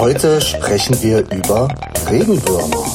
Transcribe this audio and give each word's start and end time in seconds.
Heute 0.00 0.40
sprechen 0.40 0.96
wir 1.02 1.18
über 1.30 1.68
Regenwürmer. 2.08 2.86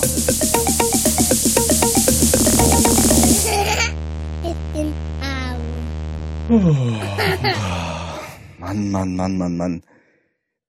Mann, 8.59 8.89
Mann, 8.91 9.15
Mann, 9.15 9.37
Mann, 9.37 9.57
Mann. 9.57 9.83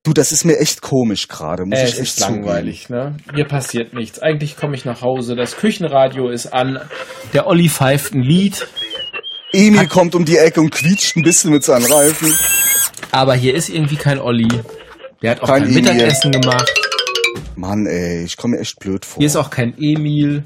Du, 0.05 0.13
das 0.13 0.31
ist 0.31 0.45
mir 0.45 0.59
echt 0.59 0.83
komisch 0.83 1.27
gerade, 1.29 1.65
muss 1.65 1.79
Äh, 1.79 1.85
ich 1.85 1.93
es 1.95 1.99
echt 1.99 2.19
ist 2.19 2.21
langweilig, 2.21 2.89
ne? 2.91 3.17
Hier 3.35 3.45
passiert 3.45 3.93
nichts. 3.93 4.21
Eigentlich 4.21 4.57
komme 4.57 4.77
ich 4.77 4.85
nach 4.85 5.03
Hause, 5.03 5.35
das 5.35 5.57
Küchenradio 5.57 6.29
ist 6.29 6.47
an, 6.53 6.79
der 7.33 7.47
Olli 7.47 7.69
pfeift 7.69 8.15
ein 8.15 8.23
Lied. 8.23 8.69
Emil 9.53 9.89
kommt 9.89 10.15
um 10.15 10.25
die 10.25 10.37
Ecke 10.37 10.61
und 10.61 10.71
quietscht 10.71 11.17
ein 11.17 11.23
bisschen 11.23 11.51
mit 11.51 11.65
seinen 11.65 11.91
Reifen. 11.91 12.33
aber 13.11 13.35
hier 13.35 13.55
ist 13.55 13.69
irgendwie 13.69 13.97
kein 13.97 14.21
Olli. 14.21 14.49
Der 15.27 15.33
hat 15.33 15.43
auch 15.43 15.49
Kein 15.49 15.63
kein, 15.65 15.71
Emil. 15.73 15.83
Mittagessen 15.83 16.31
gemacht. 16.31 16.73
Mann, 17.57 17.85
ey, 17.87 18.23
ich 18.23 18.37
komme 18.37 18.55
mir 18.55 18.61
echt 18.63 18.79
blöd 18.79 19.05
vor. 19.05 19.19
Hier 19.19 19.27
ist 19.27 19.35
auch 19.35 19.51
kein 19.51 19.75
Emil. 19.77 20.45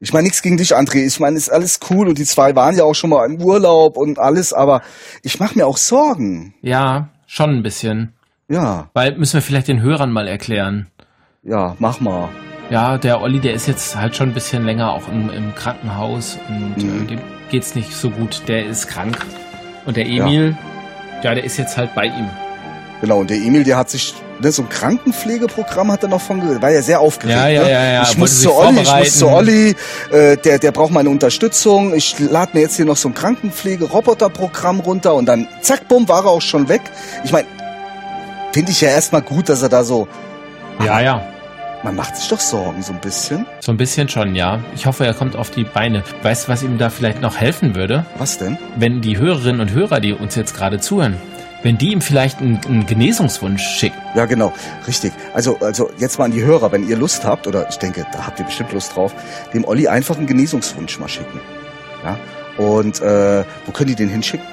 Ich 0.00 0.12
meine 0.12 0.24
nichts 0.24 0.42
gegen 0.42 0.56
dich, 0.56 0.74
André. 0.74 1.06
Ich 1.06 1.20
meine, 1.20 1.36
ist 1.36 1.48
alles 1.48 1.78
cool 1.88 2.08
und 2.08 2.18
die 2.18 2.24
zwei 2.24 2.56
waren 2.56 2.76
ja 2.76 2.82
auch 2.82 2.94
schon 2.94 3.10
mal 3.10 3.24
im 3.24 3.40
Urlaub 3.40 3.96
und 3.96 4.18
alles, 4.18 4.52
aber 4.52 4.82
ich 5.22 5.38
mache 5.38 5.56
mir 5.56 5.64
auch 5.68 5.76
Sorgen. 5.76 6.54
Ja, 6.60 7.10
schon 7.28 7.50
ein 7.50 7.62
bisschen. 7.62 8.14
Ja, 8.48 8.90
Weil 8.94 9.16
müssen 9.16 9.34
wir 9.34 9.42
vielleicht 9.42 9.68
den 9.68 9.80
Hörern 9.80 10.10
mal 10.10 10.26
erklären. 10.26 10.88
ja, 11.44 11.76
mach 11.78 12.00
mal. 12.00 12.30
Ja, 12.68 12.98
der 12.98 13.20
Olli, 13.20 13.38
der 13.38 13.54
ist 13.54 13.68
jetzt 13.68 13.94
halt 13.94 14.16
schon 14.16 14.30
ein 14.30 14.34
bisschen 14.34 14.64
länger 14.64 14.90
auch 14.90 15.06
im, 15.06 15.30
im 15.30 15.54
Krankenhaus 15.54 16.36
und 16.48 16.78
Mhm. 16.82 17.02
äh, 17.04 17.06
dem 17.06 17.20
geht's 17.52 17.76
nicht 17.76 17.92
so 17.92 18.10
gut. 18.10 18.42
Der 18.48 18.66
ist 18.66 18.88
krank. 18.88 19.24
Und 19.86 19.96
der 19.96 20.06
Emil, 20.06 20.56
ja, 21.22 21.32
der 21.36 21.44
ist 21.44 21.58
jetzt 21.58 21.76
halt 21.76 21.94
bei 21.94 22.06
ihm. 22.06 22.28
Genau, 23.02 23.18
und 23.18 23.28
der 23.30 23.36
Emil, 23.36 23.64
der 23.64 23.76
hat 23.76 23.90
sich, 23.90 24.14
ne, 24.40 24.50
so 24.52 24.62
ein 24.62 24.68
Krankenpflegeprogramm 24.68 25.90
hat 25.92 26.04
er 26.04 26.08
noch 26.08 26.20
von, 26.20 26.62
war 26.62 26.70
ja 26.70 26.80
sehr 26.82 27.00
aufgeregt. 27.00 27.36
Ja, 27.36 27.48
ja, 27.48 27.62
ne? 27.64 27.70
ja, 27.70 27.84
ja, 27.94 28.02
Ich 28.04 28.16
muss 28.16 28.40
zu 28.40 28.54
Olli, 28.54 28.80
ich 28.80 28.94
muss 28.94 29.18
zu. 29.18 29.26
Olli, 29.28 29.74
äh, 30.12 30.36
der, 30.36 30.58
der 30.60 30.70
braucht 30.70 30.92
meine 30.92 31.10
Unterstützung. 31.10 31.94
Ich 31.94 32.16
lade 32.20 32.52
mir 32.54 32.60
jetzt 32.60 32.76
hier 32.76 32.84
noch 32.86 32.96
so 32.96 33.08
ein 33.08 33.14
Krankenpflege-Roboter-Programm 33.14 34.80
runter 34.80 35.14
und 35.14 35.26
dann, 35.26 35.48
zack, 35.62 35.88
bumm, 35.88 36.08
war 36.08 36.24
er 36.24 36.30
auch 36.30 36.40
schon 36.42 36.68
weg. 36.68 36.82
Ich 37.24 37.32
meine, 37.32 37.48
finde 38.52 38.70
ich 38.70 38.80
ja 38.80 38.88
erstmal 38.90 39.22
gut, 39.22 39.48
dass 39.48 39.62
er 39.62 39.68
da 39.68 39.82
so, 39.82 40.06
Ja, 40.84 41.00
ja. 41.00 41.22
man 41.82 41.96
macht 41.96 42.16
sich 42.16 42.28
doch 42.28 42.38
Sorgen 42.40 42.82
so 42.82 42.92
ein 42.92 43.00
bisschen. 43.00 43.46
So 43.58 43.72
ein 43.72 43.76
bisschen 43.78 44.08
schon, 44.08 44.36
ja. 44.36 44.60
Ich 44.76 44.86
hoffe, 44.86 45.04
er 45.06 45.14
kommt 45.14 45.34
auf 45.34 45.50
die 45.50 45.64
Beine. 45.64 46.04
Weißt 46.22 46.46
du, 46.46 46.52
was 46.52 46.62
ihm 46.62 46.78
da 46.78 46.88
vielleicht 46.88 47.20
noch 47.20 47.36
helfen 47.36 47.74
würde? 47.74 48.06
Was 48.16 48.38
denn? 48.38 48.58
Wenn 48.76 49.00
die 49.00 49.18
Hörerinnen 49.18 49.60
und 49.60 49.72
Hörer, 49.72 49.98
die 49.98 50.12
uns 50.12 50.36
jetzt 50.36 50.54
gerade 50.56 50.78
zuhören, 50.78 51.16
wenn 51.62 51.78
die 51.78 51.92
ihm 51.92 52.00
vielleicht 52.00 52.40
einen, 52.40 52.60
einen 52.66 52.86
Genesungswunsch 52.86 53.62
schicken. 53.62 53.98
Ja, 54.14 54.26
genau, 54.26 54.52
richtig. 54.86 55.12
Also, 55.34 55.58
also 55.60 55.90
jetzt 55.98 56.18
mal 56.18 56.26
an 56.26 56.32
die 56.32 56.42
Hörer, 56.42 56.72
wenn 56.72 56.88
ihr 56.88 56.96
Lust 56.96 57.24
habt, 57.24 57.46
oder 57.46 57.68
ich 57.68 57.76
denke, 57.76 58.06
da 58.12 58.26
habt 58.26 58.38
ihr 58.38 58.44
bestimmt 58.44 58.72
Lust 58.72 58.94
drauf, 58.94 59.14
dem 59.54 59.64
Olli 59.64 59.88
einfach 59.88 60.16
einen 60.16 60.26
Genesungswunsch 60.26 60.98
mal 60.98 61.08
schicken. 61.08 61.40
Ja. 62.04 62.18
Und 62.58 63.00
äh, 63.00 63.44
wo 63.66 63.72
können 63.72 63.88
die 63.88 63.94
den 63.94 64.08
hinschicken? 64.08 64.46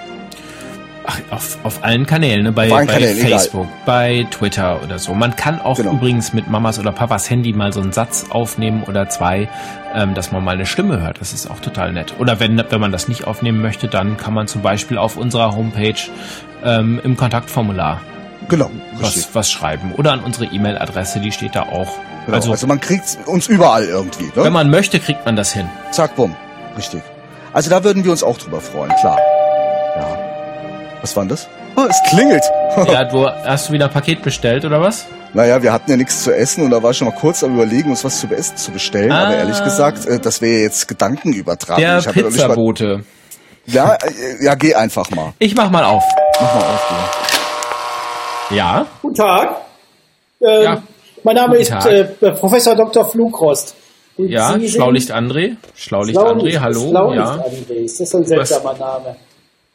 Ach, 1.11 1.17
auf, 1.31 1.57
auf 1.63 1.83
allen 1.83 2.05
Kanälen, 2.05 2.43
ne? 2.43 2.51
bei, 2.51 2.69
bei 2.69 2.85
Kanälen, 2.85 3.17
egal. 3.17 3.31
Facebook, 3.39 3.67
bei 3.85 4.27
Twitter 4.29 4.79
oder 4.83 4.99
so. 4.99 5.15
Man 5.15 5.35
kann 5.35 5.59
auch 5.59 5.77
Genau. 5.77 5.93
übrigens 5.93 6.33
mit 6.33 6.47
Mamas 6.49 6.77
oder 6.77 6.91
Papas 6.91 7.27
Handy 7.31 7.51
mal 7.51 7.73
so 7.73 7.81
einen 7.81 7.91
Satz 7.93 8.25
aufnehmen 8.29 8.83
oder 8.85 9.09
zwei, 9.09 9.49
ähm, 9.95 10.13
dass 10.13 10.31
man 10.31 10.43
mal 10.43 10.51
eine 10.53 10.67
Stimme 10.67 11.01
hört. 11.01 11.19
Das 11.19 11.33
ist 11.33 11.49
auch 11.49 11.61
total 11.61 11.93
nett. 11.93 12.13
Oder 12.19 12.39
wenn, 12.39 12.63
wenn 12.69 12.79
man 12.79 12.91
das 12.91 13.07
nicht 13.07 13.25
aufnehmen 13.25 13.59
möchte, 13.59 13.87
dann 13.87 14.17
kann 14.17 14.35
man 14.35 14.47
zum 14.47 14.61
Beispiel 14.61 14.99
auf 14.99 15.17
unserer 15.17 15.55
Homepage 15.55 15.95
ähm, 16.63 17.01
im 17.03 17.17
Kontaktformular 17.17 18.01
Genau, 18.47 18.69
was, 18.99 19.29
was 19.33 19.49
schreiben. 19.51 19.93
Oder 19.97 20.11
an 20.13 20.19
unsere 20.21 20.45
E-Mail-Adresse, 20.45 21.19
die 21.19 21.31
steht 21.31 21.55
da 21.55 21.63
auch. 21.63 21.89
Genau. 22.25 22.37
Also, 22.37 22.51
Also, 22.51 22.67
man 22.67 22.79
kriegt 22.79 23.17
uns 23.25 23.47
überall 23.47 23.83
irgendwie. 23.85 24.25
Ne? 24.25 24.31
wenn 24.43 24.53
man 24.53 24.69
möchte, 24.69 24.99
kriegt 24.99 25.25
man 25.25 25.35
das 25.35 25.53
hin. 25.53 25.67
Zack, 25.91 26.15
bumm. 26.15 26.35
Richtig. 26.77 27.01
Also 27.51 27.69
da 27.71 27.83
würden 27.83 28.03
wir 28.03 28.11
uns 28.11 28.23
auch 28.23 28.37
drüber 28.37 28.61
freuen, 28.61 28.91
klar. 28.99 29.17
Ja. 29.97 30.28
Was 31.01 31.15
war 31.15 31.23
denn 31.23 31.29
das? 31.29 31.47
Oh, 31.75 31.85
es 31.89 31.97
klingelt. 32.09 32.43
ja, 32.91 33.05
du 33.05 33.25
hast 33.27 33.69
du 33.69 33.73
wieder 33.73 33.85
ein 33.85 33.91
Paket 33.91 34.21
bestellt 34.21 34.65
oder 34.65 34.81
was? 34.81 35.05
Naja, 35.33 35.61
wir 35.61 35.71
hatten 35.71 35.91
ja 35.91 35.97
nichts 35.97 36.23
zu 36.23 36.35
essen 36.35 36.63
und 36.63 36.71
da 36.71 36.81
war 36.81 36.91
ich 36.91 36.97
schon 36.97 37.07
mal 37.07 37.15
kurz 37.15 37.43
am 37.43 37.53
überlegen, 37.55 37.91
uns 37.91 38.03
was 38.03 38.19
zu 38.19 38.27
essen 38.27 38.57
zu 38.57 38.71
bestellen. 38.71 39.11
Aber 39.11 39.27
Ah. 39.29 39.33
ehrlich 39.35 39.63
gesagt, 39.63 40.05
äh, 40.07 40.19
das 40.19 40.41
wäre 40.41 40.63
jetzt 40.63 40.87
Gedankenübertragung. 40.87 41.81
Der 41.83 41.99
ich 41.99 42.05
nicht 42.07 42.15
mal- 42.15 42.23
Pizzabote. 42.31 43.03
Ja, 43.67 43.93
äh, 43.95 44.43
ja, 44.43 44.55
geh 44.55 44.73
einfach 44.73 45.09
mal. 45.11 45.33
Ich 45.37 45.53
mach 45.55 45.69
mal 45.69 45.83
auf. 45.83 46.03
Mach 46.41 46.55
mal 46.55 46.61
auf, 46.63 46.87
du. 48.49 48.55
Ja? 48.55 48.85
Guten 49.01 49.15
Tag. 49.15 49.49
Ähm, 50.41 50.63
Ja. 50.63 50.83
Mein 51.23 51.35
Name 51.35 51.49
Guten 51.49 51.61
ist 51.61 51.69
Tag. 51.69 51.85
äh, 51.85 52.03
Professor 52.31 52.75
Dr. 52.75 53.05
Flugrost. 53.05 53.75
Und 54.17 54.29
Ja, 54.29 54.57
Schlaulicht 54.67 55.11
André. 55.13 55.55
Schlaulicht 55.75 56.17
Schlaulicht, 56.17 56.17
André, 56.57 56.59
hallo. 56.59 56.89
Schlaulicht 56.89 57.23
ja. 57.23 57.31
André. 57.33 57.73
Ist 57.85 57.99
das 57.99 58.09
so 58.09 58.17
ein 58.17 58.25
seltsamer 58.25 58.73
Name? 58.73 59.15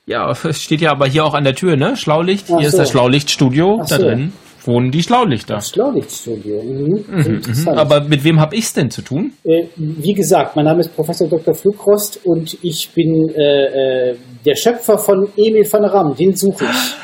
Ja, 0.06 0.30
es 0.30 0.62
steht 0.62 0.80
ja 0.80 0.90
aber 0.90 1.06
hier 1.06 1.24
auch 1.24 1.34
an 1.34 1.44
der 1.44 1.54
Tür, 1.54 1.76
ne? 1.76 1.96
Schlaulicht. 1.96 2.46
Ach 2.50 2.58
Hier 2.58 2.68
ist 2.68 2.72
so. 2.72 2.78
das 2.78 2.90
Schlaulichtstudio. 2.90 3.80
Ach 3.82 3.88
Da 3.88 3.96
so. 3.96 4.02
drin 4.04 4.32
wohnen 4.66 4.90
die 4.90 5.02
Schlaulichter. 5.02 5.60
Schlaulichtstudio. 5.60 6.62
Mhm. 6.62 7.04
Interessant. 7.18 7.78
Aber 7.78 8.00
mit 8.04 8.24
wem 8.24 8.40
hab 8.40 8.52
ich's 8.54 8.72
denn 8.72 8.90
zu 8.90 9.02
tun? 9.02 9.32
äh, 9.44 9.64
wie 9.76 10.14
gesagt, 10.14 10.56
mein 10.56 10.64
Name 10.64 10.80
ist 10.80 10.94
Professor 10.94 11.28
Dr. 11.28 11.54
Flugrost 11.54 12.20
und 12.24 12.56
ich 12.62 12.90
bin 12.94 13.28
äh, 13.36 14.10
äh, 14.10 14.16
der 14.44 14.56
Schöpfer 14.56 14.98
von 14.98 15.28
Emil 15.36 15.70
van 15.70 15.84
Ram. 15.84 16.16
Den 16.16 16.34
suche 16.34 16.64
ich. 16.64 16.94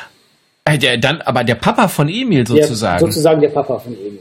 Äh, 0.64 0.78
der, 0.78 0.98
dann, 0.98 1.20
aber 1.22 1.44
der 1.44 1.56
Papa 1.56 1.88
von 1.88 2.08
Emil 2.08 2.44
Der, 2.44 2.64
sozusagen. 2.64 3.00
sozusagen 3.00 3.40
der 3.40 3.48
Papa 3.48 3.78
von 3.78 3.92
Emil. 3.94 4.20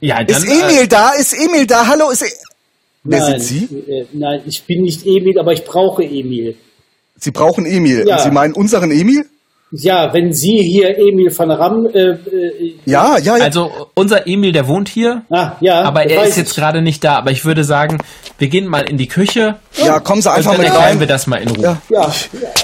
Ja. 0.00 0.18
ja, 0.18 0.24
dann, 0.24 0.42
Ist 0.42 0.46
Emil 0.46 0.86
da? 0.86 1.10
Ist 1.18 1.32
Emil 1.34 1.66
da? 1.66 1.86
Hallo, 1.86 2.10
ist 2.10 2.22
e 2.22 2.26
Wer 3.06 3.20
nein, 3.20 3.40
sind 3.40 3.68
Sie? 3.68 3.92
Äh, 3.92 4.06
nein, 4.12 4.40
ich 4.46 4.62
bin 4.64 4.80
nicht 4.82 5.06
Emil, 5.06 5.38
aber 5.38 5.52
ich 5.52 5.64
brauche 5.64 6.02
Emil. 6.02 6.56
Sie 7.18 7.30
brauchen 7.30 7.64
Emil. 7.66 8.04
Ja. 8.06 8.16
Und 8.16 8.22
Sie 8.22 8.30
meinen 8.30 8.54
unseren 8.54 8.90
Emil? 8.90 9.24
Ja, 9.76 10.12
wenn 10.12 10.32
Sie 10.32 10.58
hier 10.62 10.96
Emil 10.98 11.36
van 11.36 11.50
Ram. 11.50 11.86
Äh, 11.92 11.98
äh, 12.10 12.74
Ja, 12.84 13.18
ja, 13.18 13.36
ja. 13.38 13.44
also 13.44 13.88
unser 13.94 14.24
Emil, 14.28 14.52
der 14.52 14.68
wohnt 14.68 14.88
hier, 14.88 15.22
ah, 15.30 15.52
ja, 15.60 15.82
aber 15.82 16.04
er 16.08 16.24
ist 16.26 16.36
jetzt 16.36 16.54
gerade 16.54 16.80
nicht 16.80 17.02
da. 17.02 17.16
Aber 17.16 17.32
ich 17.32 17.44
würde 17.44 17.64
sagen, 17.64 17.98
wir 18.38 18.46
gehen 18.48 18.66
mal 18.68 18.88
in 18.88 18.98
die 18.98 19.08
Küche 19.08 19.56
ja, 19.76 19.98
kommen 19.98 20.22
Sie 20.22 20.28
und 20.28 20.36
einfach 20.36 20.52
dann 20.52 20.60
mit 20.60 20.68
erklären 20.68 20.90
rein. 20.90 21.00
wir 21.00 21.06
das 21.08 21.26
mal 21.26 21.38
in 21.42 21.48
Ruhe. 21.48 21.62
Ja. 21.64 21.80
Ja, 21.88 22.12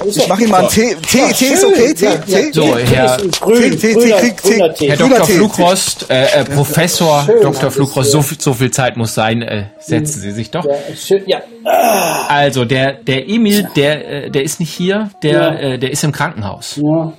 Ich 0.07 0.17
ja- 0.17 0.25
mach 0.29 0.39
Ihnen 0.39 0.51
mal 0.51 0.59
einen 0.61 0.69
Tee. 0.69 0.95
Tee, 1.11 1.19
Ja, 1.19 1.29
Tee 1.33 1.47
ist 1.47 1.65
okay? 1.65 1.95
Tee, 1.95 2.05
Ja, 2.05 2.13
Tee? 2.17 2.33
ja, 2.47 2.53
So, 2.53 2.63
Tee 2.63 2.85
Herr- 2.95 3.17
Tee, 3.17 3.71
Tee, 3.71 3.77
Tee. 3.95 4.35
grüner 4.37 4.75
Tee. 4.75 4.89
Herr 4.91 4.97
Dr. 4.97 5.27
Tee. 5.27 5.33
Flugrost, 5.33 6.07
äh, 6.11 6.25
äh, 6.27 6.45
Professor 6.45 7.25
Schön, 7.27 7.43
Dr. 7.43 7.71
Flugrost, 7.73 8.11
so, 8.13 8.23
viel- 8.23 8.41
so 8.41 8.53
viel 8.55 8.71
Zeit 8.71 8.97
muss 8.97 9.15
sein. 9.15 9.43
Äh, 9.43 9.65
setzen 9.81 10.21
Sie 10.21 10.31
sich 10.31 10.51
doch. 10.53 10.65
Ja, 10.65 10.73
schön, 10.97 11.23
ja. 11.27 11.41
Also 11.65 12.65
der 12.65 12.95
der 13.03 13.29
Emil, 13.29 13.69
der 13.77 14.27
äh, 14.27 14.31
der 14.31 14.43
ist 14.43 14.61
nicht 14.61 14.73
hier, 14.73 15.11
der 15.23 15.33
Ja. 15.33 15.55
äh, 15.55 15.79
der 15.79 15.91
ist 15.91 16.05
im 16.05 16.13
Krankenhaus. 16.13 16.77
ja. 16.83 17.13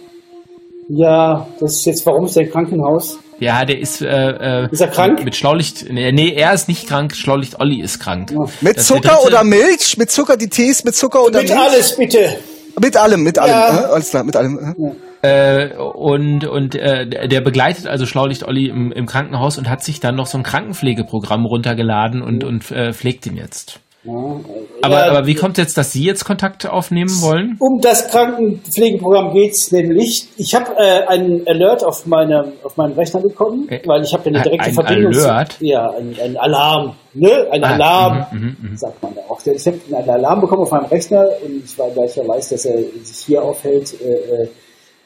Ja, 0.93 1.47
das 1.61 1.77
ist 1.77 1.85
jetzt, 1.85 2.05
warum 2.05 2.25
ist 2.25 2.35
der 2.35 2.43
im 2.43 2.51
Krankenhaus? 2.51 3.17
Ja, 3.39 3.63
der 3.63 3.79
ist 3.79 4.01
äh, 4.01 4.07
äh, 4.07 4.67
Ist 4.71 4.81
er 4.81 4.89
krank? 4.89 5.15
Mit, 5.19 5.25
mit 5.25 5.35
Schlaulicht. 5.37 5.85
Nee, 5.89 6.11
nee, 6.11 6.33
er 6.33 6.53
ist 6.53 6.67
nicht 6.67 6.85
krank. 6.85 7.15
Schlaulicht 7.15 7.61
Olli 7.61 7.79
ist 7.81 7.99
krank. 7.99 8.31
Ja. 8.31 8.45
Mit 8.59 8.75
Das 8.77 8.87
Zucker 8.87 8.99
dritte- 9.13 9.25
oder 9.27 9.43
Milch? 9.45 9.97
Mit 9.97 10.11
Zucker, 10.11 10.35
die 10.35 10.49
Tees 10.49 10.83
mit 10.83 10.93
Zucker 10.95 11.23
oder 11.23 11.39
Mit 11.39 11.49
Milch? 11.49 11.61
alles, 11.61 11.95
bitte. 11.95 12.37
Mit 12.81 12.97
allem, 12.97 13.23
mit 13.23 13.39
allem. 13.39 13.51
Ja. 13.51 13.67
Alles 13.91 14.09
klar, 14.09 14.23
mit 14.25 14.35
allem. 14.35 14.75
äh. 15.23 15.65
Äh, 15.67 15.77
und 15.77 16.45
und 16.45 16.75
äh, 16.75 17.07
der 17.07 17.27
der 17.29 17.41
begleitet 17.41 17.87
also 17.87 18.05
Schlaulicht 18.05 18.43
Olli 18.45 18.67
im, 18.67 18.91
im 18.91 19.05
Krankenhaus 19.05 19.57
und 19.57 19.69
hat 19.69 19.83
sich 19.83 19.99
dann 20.01 20.15
noch 20.15 20.25
so 20.25 20.37
ein 20.39 20.43
Krankenpflegeprogramm 20.43 21.45
runtergeladen 21.45 22.21
und 22.21 22.43
und 22.43 22.69
äh, 22.71 22.91
pflegt 22.91 23.27
ihn 23.27 23.37
jetzt. 23.37 23.79
Aber, 24.03 24.91
Ja, 24.91 25.11
aber 25.11 25.27
wie 25.27 25.35
kommt 25.35 25.59
jetzt, 25.59 25.77
dass 25.77 25.91
Sie 25.91 26.03
jetzt 26.03 26.25
Kontakt 26.25 26.67
aufnehmen 26.67 27.11
wollen? 27.21 27.55
Um 27.59 27.79
das 27.81 28.07
Krankenpflegeprogramm 28.09 29.31
geht's 29.33 29.71
nämlich. 29.71 30.27
Ich 30.37 30.55
habe 30.55 30.71
äh, 30.77 31.05
einen 31.07 31.47
Alert 31.47 31.83
auf, 31.83 32.07
meine, 32.07 32.53
auf 32.63 32.77
meinen 32.77 32.93
Rechner 32.93 33.21
bekommen, 33.21 33.69
Äh, 33.69 33.81
weil 33.85 34.01
ich 34.03 34.11
habe 34.13 34.27
ja 34.29 34.35
eine 34.35 34.43
direkte 34.43 34.67
ein 34.69 34.73
Verbindung. 34.73 35.13
Alert? 35.13 35.51
Zu, 35.53 35.65
ja, 35.65 35.91
ein, 35.91 36.15
ein 36.23 36.37
Alarm. 36.37 36.95
Ne? 37.13 37.47
Ein 37.51 37.63
Ah, 37.63 37.73
Alarm, 37.73 38.25
mhm, 38.31 38.39
mhm, 38.39 38.69
mhm. 38.71 38.77
sagt 38.77 39.03
man 39.03 39.13
da 39.13 39.21
auch. 39.29 39.39
Ich 39.45 39.67
habe 39.67 39.77
einen 39.95 40.09
Alarm 40.09 40.41
bekommen 40.41 40.63
auf 40.63 40.71
meinem 40.71 40.85
Rechner 40.85 41.27
und 41.45 41.63
ich, 41.65 41.77
weil 41.77 41.91
ich 42.07 42.15
ja 42.15 42.27
weiß, 42.27 42.49
dass 42.49 42.65
er 42.65 42.79
sich 43.03 43.17
hier 43.25 43.43
aufhält, 43.43 43.93
äh, 44.01 44.43
äh, 44.43 44.47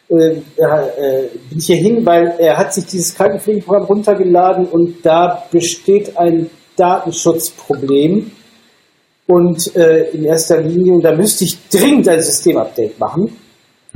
äh, 0.07 0.41
äh, 0.57 1.29
bin 1.49 1.57
ich 1.57 1.65
hier 1.65 1.77
hin, 1.77 2.05
weil 2.05 2.35
er 2.37 2.57
hat 2.57 2.73
sich 2.73 2.85
dieses 2.85 3.15
Krankenpflegeprogramm 3.15 3.83
runtergeladen 3.85 4.67
und 4.67 5.05
da 5.05 5.43
besteht 5.51 6.15
ein 6.15 6.49
Datenschutzproblem. 6.77 8.31
Und 9.27 9.75
äh, 9.75 10.09
in 10.11 10.23
erster 10.25 10.61
Linie, 10.61 10.93
und 10.93 11.01
da 11.01 11.11
müsste 11.15 11.45
ich 11.45 11.57
dringend 11.69 12.07
ein 12.07 12.21
Systemupdate 12.21 12.99
machen. 12.99 13.35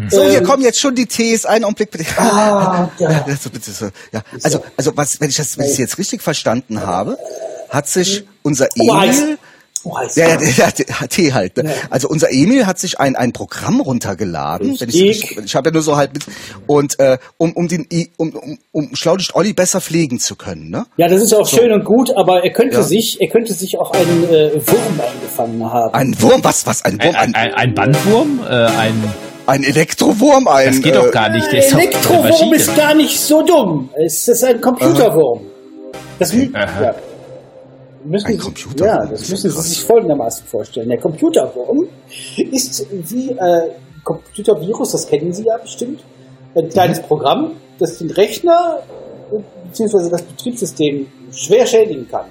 So, 0.09 0.23
hier 0.23 0.39
Ähm, 0.39 0.43
kommen 0.45 0.63
jetzt 0.63 0.79
schon 0.79 0.95
die 0.95 1.05
Tees. 1.05 1.45
Einen 1.45 1.65
Augenblick 1.65 1.91
bitte. 1.91 2.05
Ah, 2.17 2.89
ja. 2.99 3.25
Ja, 4.13 4.21
also, 4.43 4.63
also 4.77 4.91
was, 4.95 5.19
wenn 5.19 5.29
ich 5.29 5.35
das, 5.35 5.57
wenn 5.57 5.65
ich 5.65 5.77
jetzt 5.77 5.97
richtig 5.97 6.21
verstanden 6.21 6.81
habe, 6.85 7.17
hat 7.69 7.87
sich 7.87 8.23
unser 8.41 8.67
Oh. 8.79 8.93
Emil, 9.03 9.37
Oh, 9.83 9.95
ja, 10.15 10.27
ja, 10.27 10.37
ja, 10.41 11.07
Tee 11.07 11.31
halt. 11.33 11.55
Ne? 11.57 11.69
Ja. 11.69 11.75
Also 11.89 12.09
unser 12.09 12.31
Emil 12.31 12.65
hat 12.65 12.79
sich 12.79 12.99
ein, 12.99 13.15
ein 13.15 13.31
Programm 13.33 13.79
runtergeladen. 13.79 14.79
Wenn 14.79 14.89
ich, 14.89 15.01
ich, 15.01 15.37
ich 15.37 15.55
habe 15.55 15.69
ja 15.69 15.73
nur 15.73 15.81
so 15.81 15.95
halt 15.95 16.13
mit 16.13 16.23
und 16.67 16.99
äh, 16.99 17.17
um 17.37 17.53
um 17.53 17.67
den 17.67 17.87
I- 17.91 18.09
um 18.17 18.31
um, 18.35 18.57
um 18.71 18.95
Schlaulicht 18.95 19.35
Olli 19.35 19.53
besser 19.53 19.79
pflegen 19.81 20.19
zu 20.19 20.35
können, 20.35 20.69
ne? 20.69 20.85
Ja, 20.97 21.07
das 21.07 21.21
ist 21.21 21.33
auch 21.33 21.47
schön 21.47 21.71
und 21.71 21.85
gut, 21.85 22.11
aber 22.15 22.43
er 22.43 22.51
könnte 22.51 22.77
Ja. 22.77 22.83
sich, 22.83 23.17
er 23.21 23.27
könnte 23.29 23.53
sich 23.53 23.77
auch 23.77 23.91
einen 23.91 24.23
äh, 24.25 24.51
Wurm 24.67 24.99
eingefangen 24.99 25.71
haben. 25.71 25.93
Ein 25.93 26.21
Wurm, 26.21 26.43
was 26.43 26.65
was 26.65 26.83
ein 26.83 27.01
Wurm, 27.01 27.15
Ein, 27.15 27.35
ein, 27.35 27.53
ein, 27.53 27.73
Bandwurm? 27.73 28.41
Äh, 28.47 28.53
ein, 28.53 29.03
ein 29.47 29.63
Elektrowurm, 29.63 30.47
ein 30.47 30.67
das 30.67 30.81
geht 30.81 30.95
doch 30.95 31.11
gar 31.11 31.29
nicht. 31.29 31.51
Der 31.51 31.59
ist 31.65 31.73
Elektrowurm 31.73 32.53
ist 32.53 32.75
gar 32.75 32.93
nicht 32.93 33.19
so 33.19 33.41
dumm. 33.43 33.89
Es 33.95 34.27
ist 34.27 34.43
ein 34.43 34.59
Computerwurm. 34.61 35.41
Das, 36.19 36.33
ja. 36.33 36.93
Müssen 38.05 38.27
Ein 38.27 38.33
Sie- 38.33 38.37
Computerwurm, 38.39 38.87
Ja, 38.87 39.05
das 39.05 39.29
müssen 39.29 39.49
Sie 39.51 39.61
sich 39.61 39.83
folgendermaßen 39.83 40.45
vorstellen. 40.45 40.89
Der 40.89 40.99
Computerwurm 40.99 41.87
ist 42.51 42.85
wie 42.91 43.31
äh, 43.31 43.71
Computervirus, 44.03 44.91
das 44.91 45.07
kennen 45.07 45.33
Sie 45.33 45.43
ja 45.45 45.57
bestimmt, 45.57 46.03
ein 46.55 46.69
kleines 46.69 47.01
Programm, 47.01 47.51
das 47.79 47.97
den 47.99 48.09
Rechner 48.11 48.79
äh, 49.31 49.37
bzw. 49.69 50.09
das 50.09 50.21
Betriebssystem 50.23 51.07
schwer 51.31 51.65
schädigen 51.65 52.07
kann. 52.09 52.25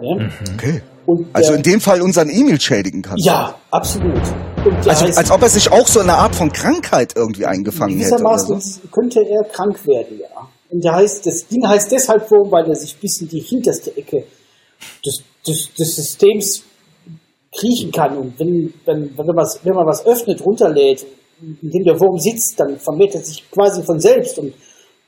Ja? 0.00 0.16
Okay. 0.54 0.82
Und 1.06 1.26
Also 1.32 1.52
in 1.54 1.62
dem 1.62 1.80
Fall 1.80 2.02
unseren 2.02 2.28
Emil 2.28 2.60
schädigen 2.60 3.02
kann. 3.02 3.16
ja, 3.18 3.54
absolut. 3.70 4.14
Und 4.64 4.84
der 4.84 4.92
Also 4.92 5.04
heißt- 5.06 5.16
als 5.18 5.30
ob 5.30 5.42
er 5.42 5.48
sich 5.48 5.70
auch 5.70 5.86
so 5.86 6.00
eine 6.00 6.14
Art 6.14 6.34
von 6.34 6.50
Krankheit 6.52 7.12
irgendwie 7.14 7.46
eingefangen 7.46 7.98
hätte. 8.00 8.16
Oder 8.24 8.38
so. 8.38 8.58
könnte 8.90 9.20
er 9.20 9.44
krank 9.44 9.86
werden, 9.86 10.18
ja. 10.20 10.26
Und 10.68 10.82
der 10.82 10.94
heißt, 10.96 11.24
das 11.24 11.46
Ding 11.46 11.64
heißt 11.66 11.92
deshalb 11.92 12.28
Wurm, 12.32 12.50
weil 12.50 12.68
er 12.68 12.74
sich 12.74 12.96
bis 12.96 13.20
in 13.20 13.28
die 13.28 13.38
hinterste 13.38 13.96
Ecke 13.96 14.24
des, 15.04 15.22
des, 15.46 15.72
des 15.74 15.96
Systems 15.96 16.64
kriechen 17.52 17.90
kann. 17.90 18.16
Und 18.16 18.38
wenn, 18.38 18.72
wenn, 18.84 19.16
wenn, 19.16 19.26
man 19.26 19.36
was, 19.36 19.60
wenn 19.64 19.74
man 19.74 19.86
was 19.86 20.04
öffnet, 20.06 20.44
runterlädt, 20.44 21.06
in 21.40 21.70
dem 21.70 21.84
der 21.84 22.00
Wurm 22.00 22.18
sitzt, 22.18 22.58
dann 22.58 22.78
vermehrt 22.78 23.14
er 23.14 23.20
sich 23.20 23.50
quasi 23.50 23.82
von 23.82 24.00
selbst 24.00 24.38
und 24.38 24.54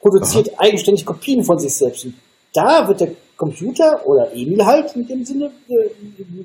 produziert 0.00 0.50
eigenständig 0.58 1.04
Kopien 1.06 1.42
von 1.42 1.58
sich 1.58 1.74
selbst. 1.74 2.04
Und 2.04 2.14
da 2.52 2.86
wird 2.86 3.00
der 3.00 3.10
Computer 3.36 4.06
oder 4.06 4.32
Emil 4.34 4.64
halt 4.64 4.94
in 4.94 5.06
dem 5.06 5.24
Sinne 5.24 5.50
äh, 5.68 5.90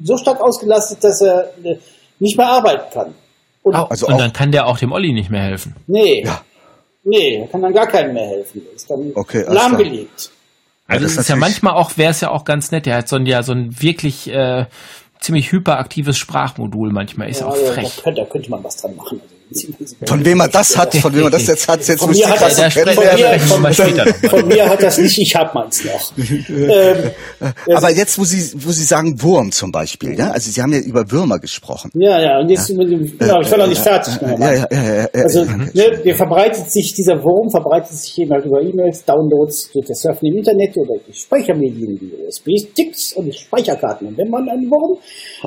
so 0.04 0.18
stark 0.18 0.40
ausgelastet, 0.42 1.04
dass 1.04 1.22
er 1.22 1.52
äh, 1.64 1.78
nicht 2.20 2.38
mehr 2.38 2.48
arbeiten 2.48 2.94
kann. 2.94 3.16
Und 3.64 3.76
Au, 3.76 3.86
Also 3.86 4.08
und 4.08 4.20
dann 4.20 4.32
kann 4.32 4.52
der 4.52 4.68
auch 4.68 4.78
dem 4.78 4.92
Olli 4.92 5.14
nicht 5.14 5.30
mehr 5.30 5.44
helfen. 5.44 5.76
Nee. 5.88 6.24
Ja. 6.24 6.42
Nee, 7.06 7.38
er 7.42 7.48
kann 7.48 7.62
dann 7.62 7.74
gar 7.74 7.88
keinem 7.88 8.14
mehr 8.14 8.28
helfen. 8.28 8.62
Er 8.70 8.76
Ist 8.76 8.90
dann 8.90 9.12
Okay, 9.16 9.44
lahmgelegt. 9.48 10.32
Also 10.88 11.04
das 11.04 11.12
es 11.14 11.18
ist 11.18 11.24
ist 11.24 11.30
ja 11.30 11.36
manchmal 11.36 11.74
auch, 11.74 11.98
wäre 11.98 12.12
es 12.12 12.22
ja 12.22 12.30
auch 12.30 12.46
ganz 12.46 12.72
nett, 12.72 12.86
der 12.86 12.98
hat 12.98 13.08
so 13.08 13.16
ein 13.16 13.26
ja 13.26 13.42
so 13.44 13.54
ein 13.54 13.82
wirklich 13.82 14.30
äh, 14.30 14.66
ziemlich 15.20 15.52
hyperaktives 15.52 16.18
Sprachmodul 16.18 16.92
manchmal, 16.92 17.30
ist 17.30 17.40
Ja, 17.42 17.48
auch 17.48 17.54
also, 17.54 17.74
frech. 17.74 17.96
Da, 17.96 18.02
könnte, 18.04 18.22
da 18.22 18.28
könnte 18.28 18.50
man 18.50 18.64
was 18.64 18.78
dran 18.78 18.96
machen. 18.96 19.22
Also, 19.52 19.68
Von 20.06 20.26
wem 20.26 20.40
er 20.40 20.48
das 20.48 20.78
hat, 20.78 20.96
von 20.96 21.14
wem 21.14 21.24
er 21.26 21.30
das 21.30 21.48
jetzt 21.48 21.68
hat, 21.68 21.88
jetzt 21.88 22.00
Von 22.00 22.10
müsste 22.10 22.28
mir 22.28 22.34
ich 22.36 22.42
hat 22.42 22.52
das 22.52 22.60
von 22.96 23.62
mir- 23.62 23.74
von- 23.74 23.74
später 23.74 24.06
nochmal. 24.06 24.30
Von 24.30 24.48
mir 24.48 24.70
hat 24.70 24.82
das 24.84 24.98
nicht, 24.98 25.18
ich 25.20 25.36
hab 25.36 25.54
meins 25.54 25.84
noch. 25.86 26.12
ähm, 26.50 27.12
Aber 27.76 27.90
jetzt, 27.92 28.18
wo 28.18 28.24
Sie, 28.24 28.52
wo 28.56 28.72
Sie 28.72 28.84
sagen 28.84 29.22
Wurm 29.22 29.52
zum 29.52 29.72
Beispiel, 29.72 30.18
ja, 30.18 30.32
also 30.32 30.50
Sie 30.50 30.62
haben 30.62 30.74
ja 30.74 30.80
über 30.80 31.10
Würmer 31.12 31.40
gesprochen. 31.40 31.92
ja, 31.94 32.20
ja, 32.22 32.40
und 32.40 32.50
jetzt, 32.50 32.68
genau, 32.68 33.42
ich 33.42 33.52
war 33.52 33.58
noch 33.58 33.68
nicht 33.68 33.82
fertig. 33.82 34.14
Ja, 34.22 34.30
ja, 34.38 34.54
ja, 34.54 34.68
ja, 34.72 34.96
ja, 35.02 35.08
Also, 35.24 35.44
ja. 35.44 35.56
ne, 35.58 36.02
der 36.04 36.16
verbreitet 36.16 36.72
sich, 36.72 36.94
dieser 36.94 37.22
Wurm 37.24 37.50
verbreitet 37.50 37.96
sich 37.96 38.18
eben 38.20 38.32
halt 38.32 38.46
über 38.46 38.62
E-Mails, 38.62 39.04
Downloads, 39.06 39.70
durch 39.74 39.86
das 39.88 40.00
Surfen 40.02 40.28
im 40.28 40.38
Internet 40.38 40.76
oder 40.78 40.96
durch 41.06 41.20
Speichermedien 41.20 42.00
wie 42.02 42.26
USB-Sticks 42.28 43.14
und 43.14 43.34
Speicherkarten. 43.36 44.08
Und 44.08 44.18
wenn 44.18 44.30
man 44.30 44.48
einen 44.50 44.70
Wurm 44.70 44.98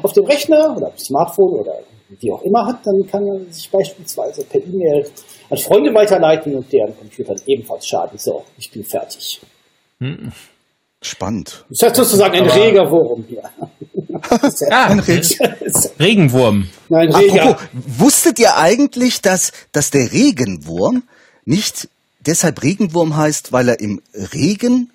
auf 0.03 0.13
dem 0.13 0.25
Rechner 0.25 0.75
oder 0.77 0.89
auf 0.89 0.95
dem 0.95 1.05
Smartphone 1.05 1.61
oder 1.61 1.73
wie 2.09 2.33
auch 2.33 2.43
immer 2.43 2.67
hat, 2.67 2.87
dann 2.87 3.07
kann 3.11 3.27
er 3.27 3.53
sich 3.53 3.71
beispielsweise 3.71 4.45
per 4.45 4.61
E-Mail 4.61 5.09
an 5.51 5.59
Freunde 5.59 5.93
weiterleiten 5.95 6.55
und 6.55 6.73
deren 6.73 6.97
Computern 6.97 7.41
ebenfalls 7.47 7.87
schaden. 7.87 8.19
So, 8.19 8.45
ich 8.59 8.71
bin 8.71 8.85
fertig. 8.85 9.41
Spannend. 11.03 11.65
Das 11.71 11.91
ist 11.91 11.97
sozusagen 11.97 12.35
ein 12.35 12.49
reger 12.49 12.91
Wurm 12.91 13.25
hier. 13.29 13.43
Ah, 14.71 14.97
Regenwurm. 16.01 16.69
Nein, 16.89 17.13
reger. 17.15 17.51
Apropos, 17.51 17.69
wusstet 17.99 18.39
ihr 18.39 18.57
eigentlich, 18.57 19.21
dass, 19.21 19.53
dass 19.73 19.91
der 19.91 20.11
Regenwurm 20.11 21.05
nicht 21.45 21.89
deshalb 22.21 22.63
Regenwurm 22.63 23.17
heißt, 23.17 23.53
weil 23.53 23.69
er 23.69 23.79
im 23.79 24.01
Regen 24.15 24.91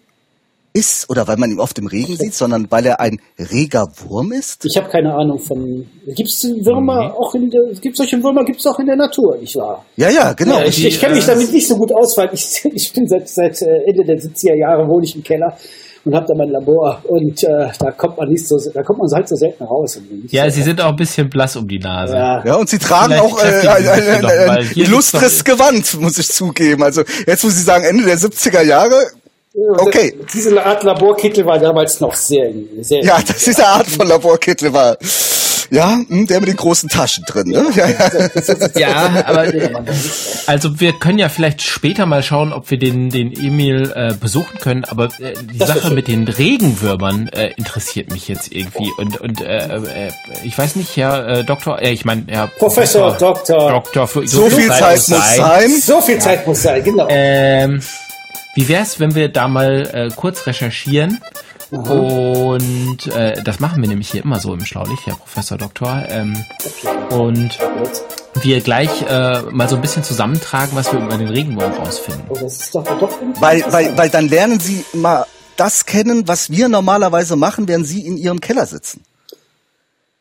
ist 0.74 1.10
oder 1.10 1.28
weil 1.28 1.38
man 1.38 1.52
ihn 1.52 1.60
oft 1.60 1.78
im 1.80 1.88
Regen 1.88 2.16
sieht, 2.16 2.34
sondern 2.34 2.68
weil 2.70 2.86
er 2.86 3.00
ein 3.00 3.20
reger 3.38 3.88
Wurm 4.04 4.32
ist? 4.32 4.66
Ich 4.66 4.78
habe 4.78 4.90
keine 4.90 5.14
Ahnung 5.14 5.40
von. 5.40 5.86
Gibt 6.08 6.30
es 6.30 6.44
Würmer 6.44 7.14
auch 7.18 7.34
in 7.36 7.50
der. 7.50 7.62
Gibt 7.80 7.98
solche 7.98 8.22
Würmer 8.24 8.44
gibt 8.46 8.60
es 8.60 8.68
auch 8.68 8.80
in 8.80 8.86
der 8.86 8.96
Natur, 8.96 9.38
nicht 9.38 9.56
wahr? 9.56 9.86
Ja, 9.98 10.10
ja, 10.10 10.34
genau. 10.34 10.60
Ja, 10.60 10.66
ich 10.66 10.76
die, 10.76 10.88
ich 10.88 11.00
kenne 11.00 11.16
mich 11.16 11.26
äh, 11.26 11.28
damit 11.28 11.52
nicht 11.52 11.68
so 11.68 11.76
gut 11.76 11.94
aus, 11.94 12.18
weil 12.18 12.30
ich, 12.34 12.66
ich 12.74 12.94
bin 12.94 13.08
seit, 13.08 13.28
seit 13.28 13.62
äh, 13.62 13.84
Ende 13.86 14.06
der 14.06 14.18
70er 14.18 14.56
Jahre 14.56 14.88
wohne 14.88 15.06
ich 15.06 15.16
im 15.16 15.24
Keller 15.24 15.58
und 16.04 16.16
habe 16.16 16.26
da 16.28 16.34
mein 16.36 16.50
Labor 16.50 17.02
und 17.08 17.44
äh, 17.44 17.70
da 17.78 17.92
kommt 17.92 18.18
man 18.18 18.30
nicht 18.30 18.48
so, 18.48 18.58
da 18.74 18.82
kommt 18.82 19.00
man 19.00 19.08
so 19.08 19.16
halt 19.16 19.28
so 19.28 19.36
selten 19.36 19.64
raus. 19.64 20.00
Ja, 20.30 20.50
so, 20.50 20.56
sie 20.56 20.64
sind 20.64 20.82
auch 20.82 20.90
ein 20.90 20.96
bisschen 20.96 21.30
blass 21.30 21.56
um 21.56 21.68
die 21.68 21.80
Nase. 21.80 22.16
ja, 22.16 22.44
Ja, 22.44 22.56
und 22.56 22.70
sie 22.70 22.80
tragen 22.80 23.14
Vielleicht 23.14 23.24
auch 23.24 23.44
äh, 23.44 23.68
ein, 23.68 23.88
ein, 23.88 24.26
ein, 24.26 24.50
ein, 24.50 24.72
illustres 24.76 25.44
Gewand, 25.44 26.00
muss 26.00 26.18
ich 26.18 26.30
zugeben. 26.30 26.84
Also 26.84 27.04
jetzt, 27.28 27.44
wo 27.44 27.50
Sie 27.50 27.62
sagen 27.62 27.84
Ende 27.84 28.04
der 28.04 28.18
70er 28.18 28.64
Jahre, 28.64 29.12
okay. 29.54 30.18
Diese 30.34 30.64
Art 30.64 30.84
Laborkittel 30.84 31.46
war 31.46 31.60
damals 31.60 32.00
noch 32.00 32.16
sehr, 32.16 32.52
sehr. 32.82 33.04
Ja, 33.04 33.20
das 33.26 33.48
ist 33.48 33.60
eine 33.60 33.68
Art 33.68 33.88
von 33.88 34.08
Laborkittel 34.08 34.74
war. 34.74 34.98
Ja, 35.72 36.02
hm, 36.06 36.28
der 36.28 36.42
mit 36.42 36.50
den 36.50 36.58
großen 36.58 36.90
Taschen 36.90 37.24
drin, 37.26 37.48
ne? 37.48 37.66
Ja, 37.74 37.88
ja. 37.88 38.30
Ja, 38.76 39.24
aber 39.26 39.46
also 40.46 40.82
wir 40.82 40.92
können 40.92 41.18
ja 41.18 41.30
vielleicht 41.30 41.62
später 41.62 42.06
mal 42.06 42.24
schauen, 42.24 42.52
ob 42.52 42.70
wir 42.72 42.78
den 42.78 43.10
den 43.10 43.32
Emil 43.32 43.90
äh, 43.96 44.14
besuchen 44.14 44.60
können. 44.60 44.84
Aber 44.84 45.06
äh, 45.20 45.34
die 45.42 45.58
Das 45.58 45.70
Sache 45.70 45.94
mit 45.94 46.10
den 46.10 46.28
Regenwürmern 46.28 47.30
äh, 47.30 47.54
interessiert 47.56 48.12
mich 48.12 48.28
jetzt 48.28 48.52
irgendwie 48.52 48.92
und 48.98 49.22
und 49.22 49.40
äh, 49.40 49.78
äh, 49.78 50.12
ich 50.44 50.58
weiß 50.58 50.76
nicht, 50.76 50.98
Herr 50.98 51.28
äh, 51.28 51.44
Doktor, 51.46 51.82
äh, 51.82 51.92
ich 51.92 52.04
meine 52.04 52.26
Herr 52.28 52.48
Professor, 52.48 53.14
Doktor. 53.18 53.72
Doktor, 53.72 54.08
für, 54.10 54.28
So 54.28 54.50
viel 54.50 54.68
Zeit 54.68 55.08
muss 55.08 55.36
sein. 55.38 55.72
So 55.82 56.02
viel 56.02 56.20
Zeit 56.20 56.46
muss 56.46 56.62
sein, 56.62 56.84
genau. 56.84 57.08
Ähm, 57.10 57.82
wie 58.56 58.68
wär's, 58.68 59.00
wenn 59.00 59.16
wir 59.16 59.30
da 59.30 59.48
mal 59.48 59.90
äh, 59.94 60.10
kurz 60.16 60.46
recherchieren? 60.48 61.20
Und 61.72 63.08
äh, 63.16 63.42
das 63.44 63.62
machen 63.62 63.82
wir 63.82 63.88
nämlich 63.88 64.12
hier 64.12 64.24
immer 64.26 64.40
so 64.42 64.54
im 64.54 64.66
Schlaulicht, 64.66 65.06
Herr 65.06 65.16
Professor 65.16 65.58
Doktor. 65.58 66.04
Ähm, 66.10 66.36
und 67.12 67.58
wir 68.42 68.60
gleich 68.60 69.04
äh, 69.04 69.42
mal 69.52 69.70
so 69.70 69.78
ein 69.78 69.82
bisschen 69.82 70.04
zusammentragen, 70.04 70.76
was 70.76 70.92
wir 70.92 71.00
über 71.00 71.18
den 71.18 71.30
Regenwurm 71.30 71.72
rausfinden. 71.72 72.26
Oh, 72.28 72.36
das 72.36 72.60
ist 72.60 72.76
doch 72.76 72.84
doch 72.84 73.18
Weil, 73.40 73.64
weil, 73.70 73.98
weil 73.98 74.10
dann 74.10 74.28
lernen 74.28 74.60
Sie 74.60 74.84
mal 74.94 75.26
das 75.56 75.86
kennen, 75.86 76.28
was 76.28 76.50
wir 76.50 76.68
normalerweise 76.68 77.38
machen, 77.38 77.70
während 77.70 77.88
Sie 77.88 78.06
in 78.06 78.18
Ihrem 78.18 78.42
Keller 78.42 78.66
sitzen. 78.66 79.04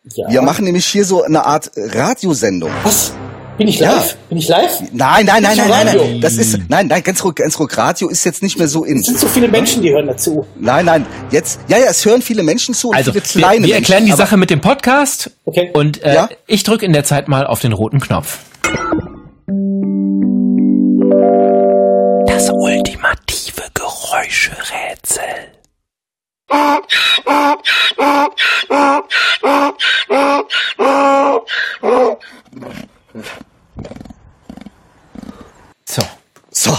ja. 0.05 0.29
Wir 0.31 0.43
machen 0.43 0.65
nämlich 0.65 0.87
hier 0.87 1.05
so 1.05 1.25
eine 1.25 1.47
Art 1.47 1.73
Radiosendung. 1.75 2.71
Was? 2.85 3.13
Bin 3.61 3.69
ich 3.69 3.79
live? 3.79 4.17
Bin 4.31 4.39
ich 4.39 4.49
live? 4.49 4.81
Nein, 4.91 5.27
nein, 5.27 5.43
nein, 5.43 5.55
nein, 5.55 5.69
nein, 5.69 5.87
nein. 5.95 6.21
Das 6.23 6.39
ist, 6.39 6.59
nein, 6.71 6.87
nein, 6.87 7.03
ganz 7.03 7.23
ruhig, 7.23 7.35
ganz 7.35 7.61
ruhig. 7.61 7.77
Radio 7.77 8.09
ist 8.09 8.25
jetzt 8.25 8.43
nicht 8.43 8.57
mehr 8.57 8.69
so 8.69 8.85
in. 8.85 9.01
Es 9.01 9.05
sind 9.05 9.19
so 9.19 9.27
viele 9.27 9.49
Menschen, 9.49 9.83
die 9.83 9.91
hören 9.91 10.07
dazu. 10.07 10.47
Nein, 10.59 10.87
nein. 10.87 11.05
Jetzt, 11.31 11.61
ja, 11.69 11.77
ja, 11.77 11.85
es 11.91 12.03
hören 12.07 12.23
viele 12.23 12.43
Menschen 12.43 12.75
zu 12.75 12.91
Also, 12.91 13.13
viele 13.13 13.23
wir, 13.23 13.41
kleine 13.43 13.67
wir 13.67 13.75
erklären 13.75 14.05
die 14.05 14.13
Menschen. 14.13 14.17
Sache 14.25 14.39
mit 14.39 14.49
dem 14.49 14.63
Podcast. 14.63 15.31
Okay. 15.45 15.73
Und 15.75 16.03
äh, 16.03 16.15
Ja? 16.15 16.29
ich 16.47 16.63
drücke 16.63 16.87
in 16.87 16.95
der 16.95 17.05
Zeit 17.05 17.29
mal 17.29 17.47
auf 17.47 17.61
den 17.61 17.75
roten 17.75 18.01
Knopf. 18.01 18.39
Das 22.27 22.49
ultimative 22.51 23.65
Geräuscherätsel. 23.75 25.21
So. 35.89 36.03
So, 36.53 36.77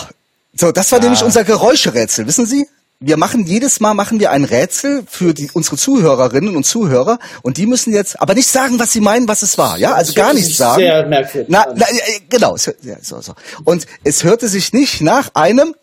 so, 0.53 0.71
das 0.71 0.91
war 0.91 0.99
nämlich 0.99 1.23
unser 1.23 1.43
Geräuscherätsel, 1.43 2.27
wissen 2.27 2.45
Sie? 2.45 2.67
wir 3.03 3.17
machen 3.17 3.47
jedes 3.47 3.79
Mal 3.79 3.95
machen 3.95 4.19
wir 4.19 4.29
ein 4.29 4.43
Rätsel 4.43 5.03
für 5.07 5.33
die, 5.33 5.49
unsere 5.53 5.75
Zuhörerinnen 5.75 6.55
und 6.55 6.65
Zuhörer 6.67 7.17
und 7.41 7.57
die 7.57 7.65
müssen 7.65 7.91
jetzt 7.93 8.21
aber 8.21 8.35
nicht 8.35 8.47
sagen, 8.47 8.77
was 8.77 8.91
sie 8.91 9.01
meinen, 9.01 9.27
was 9.27 9.41
es 9.41 9.57
war. 9.57 9.79
Ja, 9.79 9.93
also 9.95 10.13
gar 10.13 10.35
nichts 10.35 10.55
sagen. 10.55 10.81
Sehr 10.81 11.07
merkwürdig. 11.07 11.49
Na, 11.49 11.65
na, 11.75 11.85
genau. 12.29 12.55
Ja, 12.83 12.95
so, 13.01 13.19
so. 13.19 13.33
Und 13.63 13.87
es 14.03 14.23
hörte 14.23 14.47
sich 14.47 14.71
nicht 14.71 15.01
nach 15.01 15.31
einem 15.33 15.73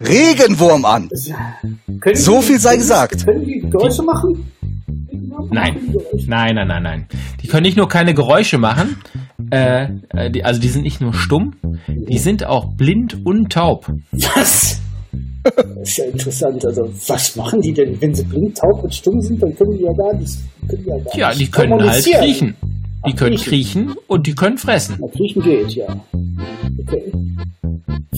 Regenwurm 0.00 0.84
an. 0.84 1.08
Können 2.00 2.16
so 2.16 2.40
die- 2.40 2.46
viel 2.46 2.60
sei 2.60 2.76
gesagt. 2.76 3.24
Können 3.24 3.46
die 3.46 3.60
Geräusche 3.60 4.02
machen? 4.02 4.52
Nein, 5.50 5.94
nein, 6.26 6.54
nein, 6.56 6.68
nein, 6.68 6.82
nein. 6.82 7.08
Die 7.42 7.48
können 7.48 7.62
nicht 7.62 7.78
nur 7.78 7.88
keine 7.88 8.12
Geräusche 8.12 8.58
machen, 8.58 9.00
äh, 9.50 9.84
äh, 10.10 10.30
die, 10.30 10.44
also 10.44 10.60
die 10.60 10.68
sind 10.68 10.82
nicht 10.82 11.00
nur 11.00 11.14
stumm, 11.14 11.52
die 11.88 12.18
sind 12.18 12.44
auch 12.44 12.74
blind 12.76 13.18
und 13.24 13.50
taub. 13.52 13.90
Was? 14.12 14.80
Das 15.42 15.54
ist 15.82 15.96
ja 15.98 16.04
interessant. 16.06 16.64
Also, 16.66 16.82
was 17.06 17.36
machen 17.36 17.60
die 17.60 17.72
denn, 17.72 18.00
wenn 18.00 18.12
sie 18.14 18.24
blind, 18.24 18.58
taub 18.58 18.82
und 18.82 18.94
stumm 18.94 19.20
sind? 19.20 19.42
Dann 19.42 19.54
können 19.54 19.78
die 19.78 19.84
ja 19.84 19.92
gar 19.92 20.14
nicht. 20.18 20.36
Können 20.68 20.82
die 20.82 20.88
ja, 20.90 20.96
gar 20.98 21.16
Ja, 21.16 21.28
nicht 21.28 21.40
die 21.40 21.50
können 21.50 21.82
halt 21.82 22.04
kriechen. 22.04 22.56
Die 23.06 23.12
Ach, 23.12 23.16
können 23.16 23.36
kriechen. 23.36 23.86
kriechen 23.86 23.94
und 24.08 24.26
die 24.26 24.34
können 24.34 24.58
fressen. 24.58 24.96
Na, 25.00 25.06
kriechen 25.08 25.42
geht, 25.42 25.74
ja. 25.76 25.86
Okay. 26.80 27.12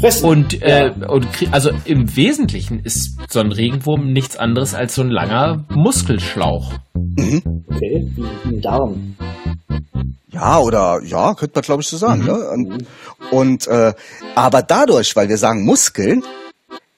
Fressen. 0.00 0.26
Und, 0.26 0.62
äh, 0.62 0.86
ja. 0.86 1.08
und 1.10 1.26
krie- 1.26 1.52
also 1.52 1.70
im 1.84 2.16
Wesentlichen 2.16 2.80
ist 2.80 3.18
so 3.28 3.40
ein 3.40 3.52
Regenwurm 3.52 4.12
nichts 4.12 4.38
anderes 4.38 4.74
als 4.74 4.94
so 4.94 5.02
ein 5.02 5.10
langer 5.10 5.66
Muskelschlauch. 5.74 6.72
Okay, 6.94 7.42
wie, 8.16 8.22
wie 8.44 8.54
ein 8.56 8.60
Darm. 8.62 9.16
Ja, 10.32 10.58
oder 10.60 11.00
ja, 11.04 11.34
könnte 11.34 11.56
man 11.56 11.62
glaube 11.62 11.82
ich 11.82 11.88
so 11.88 11.96
sagen. 11.96 12.22
Mhm. 12.22 12.26
Ne? 12.26 12.50
Und, 12.50 12.86
und 13.30 13.66
äh, 13.66 13.92
aber 14.34 14.62
dadurch, 14.62 15.14
weil 15.16 15.28
wir 15.28 15.38
sagen 15.38 15.64
Muskeln, 15.64 16.24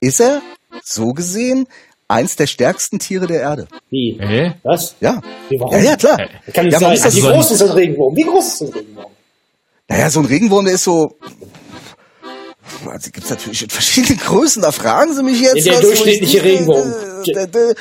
ist 0.00 0.20
er 0.20 0.42
so 0.82 1.12
gesehen 1.12 1.66
eins 2.08 2.36
der 2.36 2.46
stärksten 2.46 2.98
Tiere 2.98 3.26
der 3.26 3.40
Erde. 3.40 3.68
Wie? 3.88 4.18
Äh? 4.18 4.52
Was? 4.62 4.94
Ja. 5.00 5.20
Wie, 5.48 5.58
warum? 5.58 5.72
Ja, 5.74 5.80
ja, 5.80 5.96
klar. 5.96 6.20
Äh, 6.20 6.52
Kann 6.52 6.66
nicht 6.66 6.74
Ja, 6.74 6.80
sein. 6.80 6.90
muss 6.90 7.00
das 7.02 7.16
Wie 7.16 7.20
so- 7.20 7.28
groß 7.28 7.50
ist 7.52 7.62
ein 7.62 7.70
Regenwurm? 7.70 8.16
Wie 8.16 8.22
groß 8.24 8.46
ist 8.46 8.58
so 8.58 8.64
ein 8.66 8.72
Regenwurm? 8.72 9.12
Naja, 9.88 10.10
so 10.10 10.20
ein 10.20 10.26
Regenwurm, 10.26 10.64
der 10.66 10.74
ist 10.74 10.84
so. 10.84 11.16
Also 12.86 13.10
gibt's 13.10 13.30
natürlich 13.30 13.62
in 13.62 13.70
verschiedenen 13.70 14.18
Größen, 14.18 14.62
da 14.62 14.72
fragen 14.72 15.14
Sie 15.14 15.22
mich 15.22 15.40
jetzt. 15.40 15.64
Der 15.66 15.74
was, 15.74 15.82
wo 15.84 15.88
ich 15.88 15.94
durchschnittliche 15.98 16.42
Regenwurm. 16.42 16.92
Äh, 17.26 17.30
äh, 17.32 17.70
äh, 17.70 17.74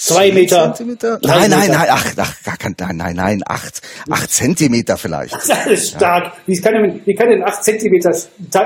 Zwei 0.00 0.30
Meter. 0.30 0.72
Zentimeter? 0.74 1.18
Nein, 1.22 1.50
nein, 1.50 1.70
nein, 1.70 1.88
ach, 1.90 2.06
ach, 2.16 2.42
gar 2.44 2.56
kein, 2.56 2.76
nein, 2.78 2.96
nein, 2.96 3.16
nein, 3.16 3.42
acht, 3.44 3.82
acht 4.08 4.30
Zentimeter 4.30 4.96
vielleicht. 4.96 5.34
Das 5.34 5.66
ist 5.66 5.96
stark. 5.96 6.34
Wie 6.46 6.56
kann, 6.60 6.74
denn, 6.74 7.00
wie 7.04 7.14
kann 7.16 7.28
denn 7.28 7.42
ein 7.42 7.48
8 7.48 7.64
cm 7.64 7.94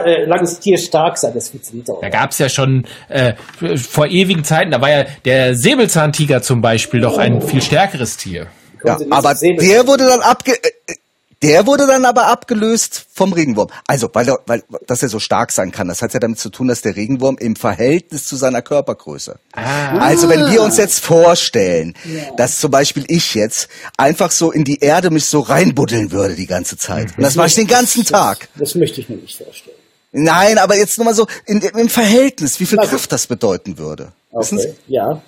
äh, 0.05 0.25
langes 0.27 0.61
Tier 0.61 0.77
stark 0.77 1.17
sein? 1.17 1.33
Das 1.33 1.49
funktioniert 1.49 1.89
doch. 1.89 2.03
Da 2.03 2.11
gab's 2.11 2.39
ja 2.39 2.51
schon 2.51 2.85
äh, 3.09 3.33
vor 3.77 4.09
ewigen 4.09 4.45
Zeiten, 4.45 4.73
da 4.73 4.83
war 4.83 4.91
ja 4.91 5.07
der 5.25 5.55
Säbelzahntiger 5.55 6.43
zum 6.43 6.61
Beispiel 6.61 7.01
doch 7.01 7.17
ein 7.17 7.41
viel 7.41 7.63
stärkeres 7.63 8.19
Tier. 8.19 8.49
Ja, 8.85 8.99
aber 9.11 9.35
der 9.35 9.87
wurde 9.87 10.07
dann 10.07 10.21
abge, 10.21 10.53
äh, 10.53 10.95
der 11.43 11.67
wurde 11.67 11.87
dann 11.87 12.05
aber 12.05 12.27
abgelöst 12.27 13.07
vom 13.13 13.33
Regenwurm. 13.33 13.69
Also, 13.87 14.09
weil, 14.13 14.29
er, 14.29 14.41
weil, 14.47 14.63
dass 14.87 15.03
er 15.03 15.09
so 15.09 15.19
stark 15.19 15.53
sein 15.53 15.73
kann. 15.73 15.89
Das 15.89 16.03
hat 16.03 16.15
ja 16.15 16.21
damit 16.21 16.39
zu 16.39 16.51
tun, 16.51 16.69
dass 16.69 16.83
der 16.83 16.97
Regenwurm 16.97 17.37
im 17.39 17.57
Verhältnis 17.57 18.25
zu 18.25 18.37
seiner 18.37 18.63
Körpergröße. 18.63 19.39
Ah. 19.53 19.99
Also, 19.99 20.29
wenn 20.29 20.51
wir 20.51 20.63
uns 20.63 20.77
jetzt 20.77 21.01
vorstellen, 21.01 21.95
dass 22.37 22.59
zum 22.59 22.71
Beispiel 22.71 23.05
ich 23.09 23.35
jetzt 23.35 23.69
einfach 23.97 24.31
so 24.31 24.53
in 24.53 24.65
die 24.65 24.81
Erde 24.81 25.11
mich 25.11 25.27
so 25.27 25.41
reinbuddeln 25.41 26.13
würde 26.13 26.35
die 26.35 26.47
ganze 26.47 26.77
Zeit. 26.77 27.17
Und 27.17 27.23
das 27.23 27.35
mache 27.35 27.49
ich 27.49 27.55
den 27.55 27.67
ganzen 27.67 28.05
Tag. 28.05 28.49
Das 28.57 28.75
möchte 28.75 29.01
ich 29.01 29.09
mir 29.09 29.17
nicht 29.17 29.37
vorstellen. 29.37 29.77
Nein, 30.13 30.59
aber 30.59 30.77
jetzt 30.77 30.99
nur 30.99 31.07
mal 31.07 31.15
so 31.15 31.27
in, 31.47 31.61
im 31.61 31.89
Verhältnis, 31.89 32.61
wie 32.61 32.67
viel 32.67 32.79
gut. 32.79 32.89
Kraft 32.89 33.11
das 33.11 33.27
bedeuten 33.27 33.79
würde. 33.79 34.13
Okay. 34.31 34.75
Ja. 34.87 35.23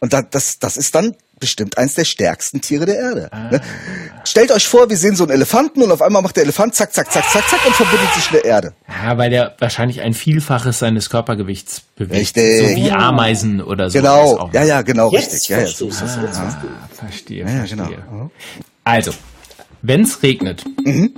Und 0.00 0.12
da, 0.12 0.22
das, 0.22 0.58
das 0.60 0.76
ist 0.76 0.94
dann 0.94 1.16
bestimmt 1.40 1.78
eins 1.78 1.94
der 1.94 2.04
stärksten 2.04 2.60
Tiere 2.60 2.86
der 2.86 2.96
Erde. 2.98 3.30
Ne? 3.50 3.60
Stellt 4.24 4.50
euch 4.52 4.66
vor, 4.66 4.88
wir 4.90 4.96
sehen 4.96 5.16
so 5.16 5.24
einen 5.24 5.32
Elefanten 5.32 5.82
und 5.82 5.90
auf 5.92 6.02
einmal 6.02 6.22
macht 6.22 6.36
der 6.36 6.44
Elefant 6.44 6.74
zack, 6.74 6.92
zack, 6.92 7.10
zack, 7.12 7.24
zack, 7.30 7.48
zack 7.48 7.66
und 7.66 7.74
verbuddelt 7.74 8.12
sich 8.14 8.26
in 8.26 8.32
der 8.32 8.44
Erde. 8.44 8.74
Ja, 9.04 9.16
weil 9.18 9.30
der 9.30 9.54
wahrscheinlich 9.58 10.00
ein 10.02 10.14
Vielfaches 10.14 10.78
seines 10.78 11.10
Körpergewichts 11.10 11.82
bewegt. 11.96 12.20
Richtig. 12.36 12.68
So 12.68 12.76
wie 12.76 12.90
Ameisen 12.90 13.60
oder 13.62 13.90
so. 13.90 13.98
Genau, 13.98 14.50
ja, 14.52 14.64
ja, 14.64 14.82
genau, 14.82 15.10
Jetzt 15.12 15.32
richtig. 15.32 15.48
Ja, 15.48 15.58
ja, 15.58 15.64
verstehe 15.64 15.90
so 15.92 16.04
ich 16.06 16.08
ist 16.08 16.16
das. 16.16 16.16
das. 16.16 16.24
Jetzt 16.24 16.38
Ah. 16.38 16.50
verstehe 16.50 16.70
Ah, 16.70 16.88
verstehe, 16.94 17.44
Ja, 17.44 17.50
ja, 17.50 17.64
genau. 17.64 18.30
Also, 18.84 19.12
wenn's 19.82 20.22
regnet, 20.22 20.64
Mhm. 20.84 21.12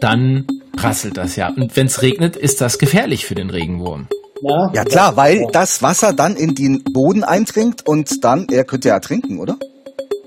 dann 0.00 0.46
prasselt 0.76 1.16
das 1.16 1.36
ja. 1.36 1.48
Und 1.48 1.74
wenn's 1.76 2.02
regnet, 2.02 2.36
ist 2.36 2.60
das 2.60 2.78
gefährlich 2.78 3.24
für 3.26 3.34
den 3.34 3.50
Regenwurm. 3.50 4.08
Ja, 4.42 4.70
Ja 4.74 4.84
klar, 4.84 5.16
weil 5.16 5.46
das 5.52 5.82
Wasser 5.82 6.12
dann 6.12 6.36
in 6.36 6.54
den 6.54 6.82
Boden 6.84 7.24
eindringt 7.24 7.86
und 7.86 8.24
dann, 8.24 8.46
er 8.50 8.64
könnte 8.64 8.88
ja 8.88 8.94
ertrinken, 8.94 9.38
oder? 9.40 9.56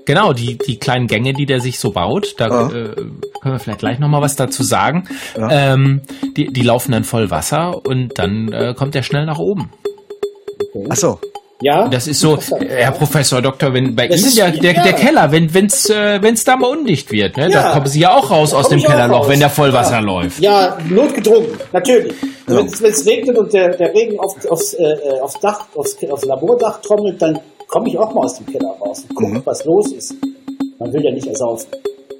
Genau, 0.06 0.32
die, 0.32 0.58
die 0.58 0.78
kleinen 0.78 1.06
Gänge, 1.06 1.32
die 1.34 1.46
der 1.46 1.60
sich 1.60 1.78
so 1.78 1.92
baut, 1.92 2.34
da 2.38 2.48
Ja. 2.48 2.66
äh, 2.68 2.94
können 2.94 3.54
wir 3.54 3.58
vielleicht 3.60 3.78
gleich 3.78 3.98
nochmal 4.00 4.22
was 4.22 4.34
dazu 4.34 4.62
sagen. 4.62 5.04
Ja. 5.38 5.74
Ähm, 5.74 6.00
die, 6.36 6.52
die 6.52 6.62
laufen 6.62 6.92
dann 6.92 7.04
voll 7.04 7.30
Wasser 7.30 7.86
und 7.86 8.18
dann 8.18 8.52
äh, 8.52 8.74
kommt 8.76 8.94
er 8.96 9.02
schnell 9.02 9.26
nach 9.26 9.38
oben. 9.38 9.70
Ach 10.88 10.96
so. 10.96 11.18
Ja. 11.62 11.88
Das 11.88 12.06
ist 12.06 12.20
so, 12.20 12.36
äh, 12.36 12.66
Herr 12.68 12.92
Professor 12.92 13.40
Doktor, 13.42 13.72
wenn 13.74 13.94
bei 13.94 14.08
Das 14.08 14.20
Ihnen 14.20 14.28
ist- 14.28 14.38
der, 14.38 14.50
der, 14.50 14.72
ja. 14.74 14.82
der 14.82 14.92
Keller, 14.94 15.32
wenn 15.32 15.52
wenn's 15.52 15.88
äh, 15.90 16.18
wenn's 16.22 16.44
da 16.44 16.56
mal 16.56 16.68
undicht 16.70 17.10
wird, 17.12 17.36
ne, 17.36 17.48
da 17.50 17.60
Ja. 17.68 17.72
kommen 17.72 17.86
Sie 17.86 18.00
ja 18.00 18.14
auch 18.14 18.30
raus 18.30 18.50
Da 18.50 18.58
aus 18.58 18.68
dem 18.68 18.82
Kellerloch, 18.82 19.28
wenn 19.28 19.40
der 19.40 19.50
Vollwasser 19.50 19.94
ja. 19.94 20.00
läuft. 20.00 20.40
Ja, 20.40 20.78
notgedrungen, 20.88 21.48
natürlich. 21.72 22.14
Wenn 22.46 22.66
es 22.66 23.06
regnet 23.06 23.38
und 23.38 23.52
der, 23.52 23.76
der 23.76 23.94
Regen 23.94 24.18
auf, 24.18 24.34
aufs, 24.50 24.74
äh, 24.74 24.94
aufs 25.22 25.38
Dach, 25.40 25.66
aufs, 25.74 25.96
aufs 26.10 26.24
Labordach 26.24 26.80
trommelt, 26.80 27.20
dann 27.22 27.38
komme 27.68 27.88
ich 27.88 27.98
auch 27.98 28.12
mal 28.14 28.22
aus 28.24 28.36
dem 28.38 28.46
Keller 28.46 28.74
raus 28.80 29.04
und 29.08 29.14
gucke, 29.14 29.40
was 29.44 29.64
los 29.64 29.92
ist. 29.92 30.14
Man 30.78 30.92
will 30.92 31.04
ja 31.04 31.12
nicht 31.12 31.26
ersaufen. 31.26 31.68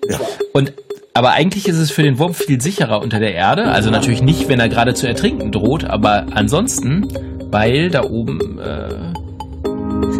Ja. 0.09 0.19
Und 0.53 0.73
aber 1.13 1.31
eigentlich 1.33 1.67
ist 1.67 1.77
es 1.79 1.91
für 1.91 2.03
den 2.05 2.19
Wurm 2.21 2.35
viel 2.35 2.61
sicherer 2.61 3.03
unter 3.03 3.19
der 3.19 3.35
Erde. 3.35 3.65
Also 3.65 3.91
natürlich 3.91 4.23
nicht, 4.23 4.49
wenn 4.49 4.61
er 4.61 4.69
gerade 4.69 4.95
zu 4.95 5.09
ertrinken 5.09 5.51
droht, 5.51 5.85
aber 5.85 6.27
ansonsten, 6.35 7.09
weil 7.51 7.91
da 7.91 8.05
oben, 8.05 8.61
äh, 8.61 9.13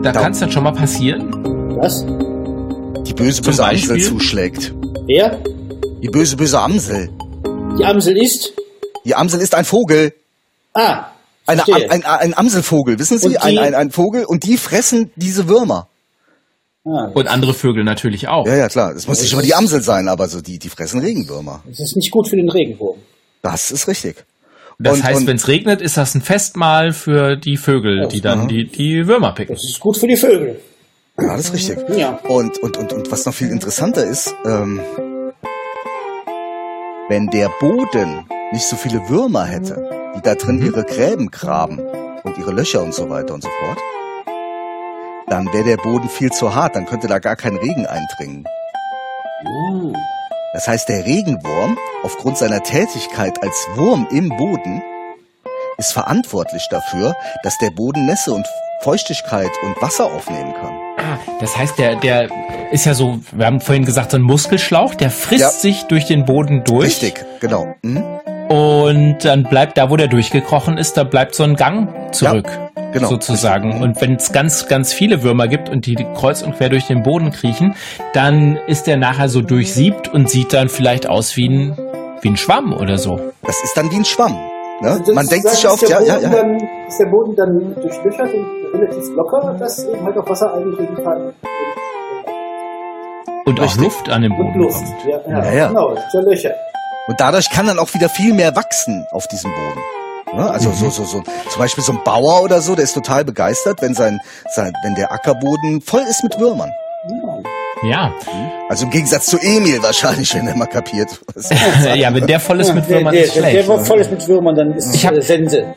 da 0.03 0.13
Da- 0.13 0.21
kann 0.23 0.33
es 0.33 0.39
dann 0.41 0.51
schon 0.51 0.65
mal 0.65 0.73
passieren. 0.73 1.31
Was? 1.77 2.05
Die 3.07 3.15
böse, 3.15 3.43
böse 3.43 3.65
Amsel 3.65 4.01
zuschlägt. 4.01 4.75
Wer? 5.07 5.39
Die 6.03 6.09
böse, 6.09 6.37
böse 6.37 6.59
Amsel. 6.61 7.11
Die 7.79 7.85
Amsel 7.85 8.17
ist? 8.17 8.53
Die 9.05 9.15
Amsel 9.15 9.41
ist 9.41 9.55
ein 9.55 9.65
Vogel. 9.65 10.13
Ah, 10.75 11.07
Eine, 11.47 11.65
ein, 11.91 12.05
ein 12.05 12.37
Amselvogel, 12.39 12.99
wissen 12.99 13.19
Sie? 13.19 13.37
Ein, 13.39 13.59
ein, 13.59 13.75
ein 13.75 13.91
Vogel 13.91 14.25
und 14.25 14.45
die 14.45 14.57
fressen 14.57 15.11
diese 15.17 15.49
Würmer. 15.49 15.89
ah, 16.85 17.11
Und 17.13 17.27
andere 17.27 17.55
Vögel 17.55 17.83
natürlich 17.83 18.29
auch. 18.29 18.47
Ja, 18.47 18.55
ja, 18.57 18.69
klar. 18.69 18.93
Es 18.95 19.09
muss 19.09 19.21
nicht 19.21 19.33
immer 19.33 19.43
die 19.43 19.55
Amsel 19.55 19.83
sein, 19.83 20.07
aber 20.09 20.29
so 20.29 20.41
die, 20.41 20.59
die 20.59 20.69
fressen 20.69 21.01
Regenwürmer. 21.01 21.63
das 21.67 21.81
ist 21.81 21.97
nicht 21.97 22.11
gut 22.13 22.29
für 22.29 22.37
den 22.37 22.49
Regenwurm. 22.51 22.99
Das 23.43 23.71
ist 23.73 23.89
richtig. 23.89 24.25
Das 24.83 24.95
Und- 24.95 25.05
heißt, 25.05 25.27
wenn 25.27 25.37
es 25.37 25.47
regnet, 25.47 25.83
ist 25.83 25.99
das 25.99 26.15
ein 26.15 26.23
Festmahl 26.23 26.93
für 26.93 27.37
die 27.37 27.59
Vögel, 27.59 28.09
die 28.09 28.23
dann 28.23 28.49
die, 28.49 28.67
die 28.67 29.07
Würmer 29.07 29.33
picken. 29.33 29.55
Das 29.55 29.65
ist 29.65 29.79
gut 29.79 29.99
für 29.99 30.07
die 30.07 30.17
Vögel. 30.17 30.59
Ja, 31.21 31.37
das 31.37 31.47
ist 31.51 31.53
richtig. 31.53 31.79
Ja. 31.99 32.19
Und, 32.27 32.57
und, 32.63 32.79
und, 32.79 32.93
und 32.95 33.13
was 33.13 33.27
noch 33.27 33.35
viel 33.35 33.51
interessanter 33.51 34.05
ist, 34.05 34.35
ähm, 34.47 34.81
wenn 37.11 37.27
der 37.27 37.51
Boden 37.61 38.25
nicht 38.53 38.65
so 38.65 38.77
viele 38.77 39.07
Würmer 39.11 39.45
hätte, 39.45 39.91
die 40.17 40.23
da 40.23 40.35
drin 40.35 40.65
ihre 40.65 40.83
Gräben 40.85 41.31
graben 41.31 41.81
und 42.23 42.39
ihre 42.39 42.53
Löcher 42.53 42.83
und 42.83 42.95
so 42.95 43.11
weiter 43.11 43.35
und 43.35 43.43
so 43.43 43.51
fort, 43.61 43.79
dann 45.29 45.47
wäre 45.53 45.65
der 45.65 45.77
Boden 45.77 46.09
viel 46.09 46.31
zu 46.33 46.55
hart, 46.55 46.75
dann 46.75 46.87
könnte 46.87 47.07
da 47.07 47.19
gar 47.19 47.37
kein 47.37 47.57
Regen 47.57 47.85
eindringen. 47.87 48.47
Das 50.53 50.67
heißt, 50.67 50.89
der 50.89 51.05
Regenwurm, 51.07 51.79
aufgrund 52.03 52.37
seiner 52.39 52.63
Tätigkeit 52.63 53.43
als 53.43 53.69
Wurm 53.77 54.07
im 54.11 54.29
Boden, 54.31 54.83
ist 55.79 55.93
verantwortlich 55.93 56.67
dafür, 56.71 57.15
dass 57.43 57.57
der 57.59 57.71
Boden 57.71 58.07
Nässe 58.07 58.33
und 58.33 58.47
Feuchtigkeit 58.83 59.51
und 59.63 59.81
Wasser 59.81 60.07
aufnehmen 60.07 60.53
kann. 60.55 60.73
Ah, 60.99 61.19
das 61.41 61.57
heißt, 61.57 61.79
der, 61.79 61.97
der 61.97 62.29
ist 62.73 62.85
ja 62.85 62.95
so, 62.95 63.21
wir 63.33 63.47
haben 63.47 63.61
vorhin 63.61 63.85
gesagt, 63.85 64.11
so 64.11 64.17
ein 64.17 64.23
Muskelschlauch, 64.23 64.95
der 64.95 65.11
frisst 65.11 65.41
Ja. 65.41 65.49
sich 65.51 65.85
durch 65.85 66.07
den 66.07 66.25
Boden 66.25 66.65
durch. 66.65 66.87
Richtig, 67.03 67.25
genau. 67.41 67.75
Mhm. 67.83 68.03
Und 68.49 69.19
dann 69.25 69.45
bleibt 69.45 69.79
da, 69.79 69.91
wo 69.91 69.97
der 69.97 70.09
durchgekrochen 70.09 70.77
ist, 70.79 70.97
da 70.97 71.05
bleibt 71.05 71.35
so 71.37 71.45
ein 71.45 71.55
Gang 71.55 72.13
zurück. 72.13 72.47
Genau. 72.93 73.09
Sozusagen. 73.09 73.81
Und 73.83 74.01
wenn 74.01 74.15
es 74.15 74.33
ganz, 74.33 74.67
ganz 74.69 74.93
viele 74.93 75.23
Würmer 75.23 75.49
gibt 75.49 75.69
und 75.69 75.87
die 75.87 75.97
kreuz 76.15 76.43
und 76.43 76.57
quer 76.57 76.69
durch 76.69 76.87
den 76.87 77.03
Boden 77.03 77.31
kriechen, 77.31 77.75
dann 78.13 78.59
ist 78.67 78.87
der 78.87 78.97
nachher 78.97 79.29
so 79.29 79.41
durchsiebt 79.43 80.09
und 80.09 80.29
sieht 80.31 80.53
dann 80.53 80.69
vielleicht 80.69 81.09
aus 81.09 81.37
wie 81.37 81.49
ein, 81.49 81.79
wie 82.23 82.29
ein 82.29 82.37
Schwamm 82.37 82.73
oder 82.73 82.99
so. 82.99 83.21
Das 83.43 83.63
ist 83.63 83.77
dann 83.77 83.91
wie 83.91 83.97
ein 83.97 84.05
Schwamm. 84.05 84.33
Ne? 84.81 84.91
Also 84.91 85.13
Man 85.13 85.27
denkt 85.27 85.49
sich 85.49 85.69
oft, 85.69 85.83
der 85.83 86.01
ja, 86.01 86.01
ja, 86.01 86.15
Boden 86.17 86.33
ja. 86.33 86.43
Dann, 86.43 86.69
ist 86.89 86.99
der 86.99 87.07
Boden 87.07 87.37
dann 87.37 87.75
durchlöchert 87.75 88.33
und 88.35 88.81
relativ 88.81 89.15
locker, 89.15 89.57
dass 89.59 89.85
eben 89.85 90.05
halt 90.05 90.17
auch 90.19 90.29
Wasser 90.29 90.55
eindringen 90.55 90.97
kann. 91.05 91.33
Und 93.47 93.59
auch 93.59 93.65
Richtig. 93.65 93.83
Luft 93.83 94.09
an 94.11 94.23
den 94.23 94.33
Und 94.33 94.39
Boden 94.39 94.59
Luft. 94.61 94.77
kommt. 94.77 95.05
Ja, 95.07 95.21
ja, 95.29 95.45
Ja, 95.45 95.53
ja. 95.53 95.69
genau, 95.69 95.91
ist 95.93 96.15
ja 96.15 96.21
Löcher. 96.21 96.55
Und 97.09 97.21
dadurch 97.21 97.51
kann 97.51 97.67
dann 97.67 97.79
auch 97.79 97.93
wieder 97.95 98.09
viel 98.09 98.33
mehr 98.33 98.55
wachsen 98.55 99.05
auf 99.11 99.27
diesem 99.27 99.51
Boden. 99.51 99.81
Ne? 100.35 100.49
Also 100.51 100.71
so, 100.73 100.91
so, 100.91 101.05
so, 101.05 101.23
zum 101.23 101.59
Beispiel 101.59 101.83
so 101.83 101.93
ein 101.93 102.01
Bauer 102.05 102.43
oder 102.43 102.61
so, 102.61 102.75
der 102.75 102.85
ist 102.85 102.95
total 102.95 103.25
begeistert, 103.25 103.83
wenn 103.83 103.95
sein, 103.95 104.21
sein, 104.55 104.73
wenn 104.85 104.95
der 104.95 105.11
Ackerboden 105.13 105.81
voll 105.81 106.03
ist 106.09 106.23
mit 106.23 106.39
Würmern. 106.39 106.71
Ja. 107.83 108.13
Also 108.69 108.85
im 108.85 108.91
Gegensatz 108.91 109.27
zu 109.27 109.39
Emil 109.39 109.83
wahrscheinlich, 109.83 110.35
wenn 110.35 110.47
er 110.47 110.55
mal 110.57 110.67
kapiert. 110.67 111.09
was- 111.35 111.51
ja, 111.97 112.15
wenn 112.15 112.27
der 112.27 112.39
voll 112.39 112.61
ist 112.61 112.75
mit 112.75 112.89
Würmern, 112.89 113.15
der, 113.15 113.25
ist 113.25 113.33
schlecht. 113.35 113.57
der 113.57 113.69
war 113.69 113.85
voll 113.85 114.01
ist 114.01 114.11
mit 114.11 114.27
Würmern, 114.29 114.55
dann 114.55 114.73
ist 114.75 114.95
Ich 114.95 115.07
hab- 115.07 115.21
Sense. 115.23 115.75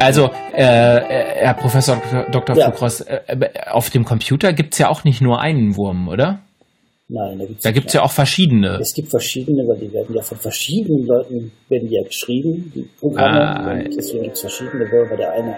Also, 0.00 0.30
äh, 0.54 0.62
äh, 0.98 1.24
Herr 1.44 1.54
Professor 1.54 2.00
Dr. 2.30 2.56
Ja. 2.56 2.70
Fukros, 2.70 3.00
äh, 3.00 3.20
äh, 3.26 3.48
auf 3.70 3.90
dem 3.90 4.04
Computer 4.04 4.52
gibt's 4.52 4.78
ja 4.78 4.88
auch 4.88 5.02
nicht 5.04 5.20
nur 5.20 5.40
einen 5.40 5.76
Wurm, 5.76 6.08
oder? 6.08 6.38
Nein, 7.10 7.38
da 7.38 7.46
gibt's, 7.46 7.62
Da 7.62 7.70
gibt's 7.70 7.92
ja 7.94 8.02
auch 8.02 8.10
verschiedene. 8.12 8.78
Es 8.80 8.92
gibt 8.92 9.08
verschiedene, 9.08 9.66
weil 9.66 9.78
die 9.78 9.90
werden 9.92 10.14
ja 10.14 10.20
von 10.22 10.36
verschiedenen 10.36 11.06
Leuten 11.06 11.52
werden 11.70 11.88
die 11.88 11.94
ja 11.94 12.02
geschrieben, 12.02 12.70
die 12.74 12.82
Programme. 13.00 13.40
Ah. 13.40 13.74
Deswegen 13.96 14.24
gibt 14.24 14.34
es 14.36 14.40
verschiedene 14.42 14.90
Würmer. 14.90 15.16
Der 15.16 15.32
eine 15.32 15.56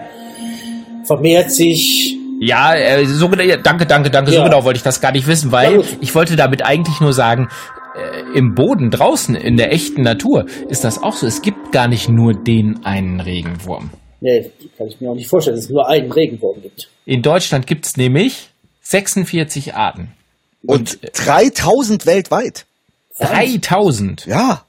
vermehrt 1.05 1.51
sich. 1.51 2.15
Ja, 2.39 2.73
äh, 2.75 3.05
so 3.05 3.27
genau, 3.29 3.43
ja, 3.43 3.57
danke, 3.57 3.85
danke, 3.85 4.09
danke. 4.09 4.31
So 4.31 4.37
Ja. 4.37 4.43
genau 4.45 4.63
wollte 4.63 4.77
ich 4.77 4.83
das 4.83 5.01
gar 5.01 5.11
nicht 5.11 5.27
wissen, 5.27 5.47
Ja, 5.47 5.57
weil 5.57 5.75
gut. 5.77 5.97
ich 5.99 6.15
wollte 6.15 6.35
damit 6.35 6.63
eigentlich 6.65 6.99
nur 7.01 7.13
sagen, 7.13 7.49
äh, 7.95 8.37
im 8.37 8.55
Boden 8.55 8.89
draußen 8.89 9.35
in 9.35 9.57
der 9.57 9.73
echten 9.73 10.01
Natur 10.03 10.45
ist 10.69 10.83
das 10.85 11.03
auch 11.03 11.13
so. 11.15 11.27
Es 11.27 11.41
gibt 11.41 11.71
gar 11.73 11.87
nicht 11.89 12.07
nur 12.09 12.33
den 12.33 12.85
einen 12.85 13.19
Regenwurm. 13.19 13.91
Nee, 14.21 14.49
kann 14.77 14.87
ich 14.87 15.01
mir 15.01 15.09
auch 15.11 15.15
nicht 15.15 15.27
vorstellen, 15.27 15.57
dass 15.57 15.65
es 15.65 15.71
nur 15.71 15.87
einen 15.89 16.11
Regenwurm 16.11 16.61
gibt. 16.61 16.89
In 17.05 17.21
Deutschland 17.21 17.67
gibt's 17.67 17.97
nämlich 17.97 18.49
46 18.83 19.73
Arten. 19.75 20.13
Und 20.65 20.99
3000 21.13 22.05
weltweit. 22.05 22.65
3000. 23.19 24.25
Ja. 24.25 24.63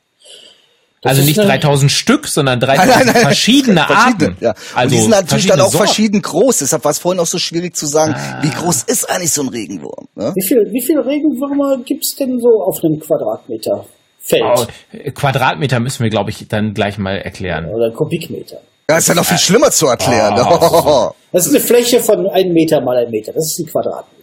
also 1.04 1.20
ist 1.20 1.26
nicht 1.26 1.38
eine- 1.40 1.48
3000 1.48 1.90
Stück, 1.90 2.26
sondern 2.28 2.58
Nein, 2.60 2.76
3000 2.76 2.96
nein, 3.06 3.14
nein. 3.14 3.22
verschiedene 3.22 3.80
Verschiedene, 3.84 4.28
Arten. 4.30 4.36
Ja. 4.40 4.50
Und 4.50 4.56
Also 4.74 4.94
die 4.94 5.00
sind 5.02 5.10
natürlich 5.10 5.46
dann 5.46 5.60
auch 5.60 5.70
Sorten. 5.70 5.86
verschieden 5.86 6.22
groß. 6.22 6.58
Deshalb 6.58 6.84
war 6.84 6.90
es 6.92 6.98
vorhin 6.98 7.20
auch 7.20 7.26
so 7.26 7.38
schwierig 7.38 7.76
zu 7.76 7.86
sagen, 7.86 8.14
wie 8.42 8.50
groß 8.50 8.84
ist 8.84 9.08
eigentlich 9.10 9.32
so 9.32 9.42
ein 9.42 9.48
Regenwurm? 9.48 10.08
Ne? 10.14 10.32
Wie 10.34 10.46
viel, 10.46 10.58
wie 10.70 10.82
viele 10.82 11.04
Regenwürmer 11.04 11.78
gibt 11.84 12.04
es 12.04 12.14
denn 12.16 12.40
so 12.40 12.62
auf 12.62 12.82
einem 12.84 13.00
Quadratmeter 13.00 13.86
Feld? 14.20 14.42
Oh, 14.44 14.66
Quadratmeter 15.14 15.80
müssen 15.80 16.02
wir, 16.04 16.10
glaube 16.10 16.30
ich, 16.30 16.46
dann 16.48 16.74
gleich 16.74 16.98
mal 16.98 17.16
erklären. 17.18 17.66
Oder 17.66 17.90
Kubikmeter? 17.90 18.58
Das 18.86 19.00
ist 19.00 19.08
ja 19.08 19.14
noch 19.14 19.24
viel 19.24 19.38
schlimmer 19.38 19.70
zu 19.70 19.86
erklären. 19.86 20.34
Ah. 20.38 21.12
Das 21.32 21.46
ist 21.46 21.54
eine 21.54 21.64
Fläche 21.64 22.00
von 22.00 22.28
einem 22.28 22.52
Meter 22.52 22.80
mal 22.82 22.98
ein 22.98 23.10
Meter. 23.10 23.32
Das 23.32 23.46
ist 23.46 23.58
ein 23.58 23.66
Quadratmeter. 23.66 24.21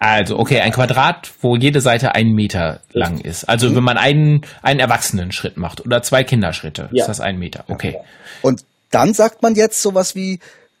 Also, 0.00 0.38
okay, 0.38 0.60
ein 0.60 0.72
Quadrat, 0.72 1.30
wo 1.40 1.56
jede 1.56 1.80
Seite 1.80 2.14
ein 2.14 2.28
Meter 2.28 2.80
lang 2.92 3.18
ist. 3.20 3.42
Mhm. 3.42 3.48
Also, 3.50 3.74
wenn 3.74 3.82
man 3.82 3.98
einen, 3.98 4.42
einen 4.62 4.80
Erwachsenen-Schritt 4.80 5.56
macht 5.56 5.84
oder 5.84 6.02
zwei 6.02 6.22
Kinderschritte, 6.24 6.88
Ja. 6.92 7.02
ist 7.02 7.08
das 7.08 7.20
ein 7.20 7.38
Meter. 7.38 7.64
Okay. 7.68 7.98
Und 8.42 8.64
dann 8.90 9.12
sagt 9.12 9.42
man 9.42 9.54
jetzt 9.54 9.82
sowas 9.82 10.14
wie 10.14 10.38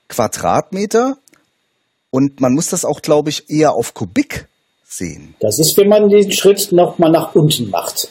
Quadratmeter 0.08 1.16
und 2.10 2.40
man 2.40 2.54
muss 2.54 2.68
das 2.68 2.84
auch, 2.84 3.02
glaube 3.02 3.30
ich, 3.30 3.50
eher 3.50 3.72
auf 3.72 3.92
Kubik 3.94 4.46
sehen. 4.86 5.34
Das 5.40 5.58
ist, 5.58 5.76
wenn 5.76 5.88
man 5.88 6.08
den 6.08 6.32
Schritt 6.32 6.72
nochmal 6.72 7.10
nach 7.10 7.34
unten 7.34 7.70
macht. 7.70 8.08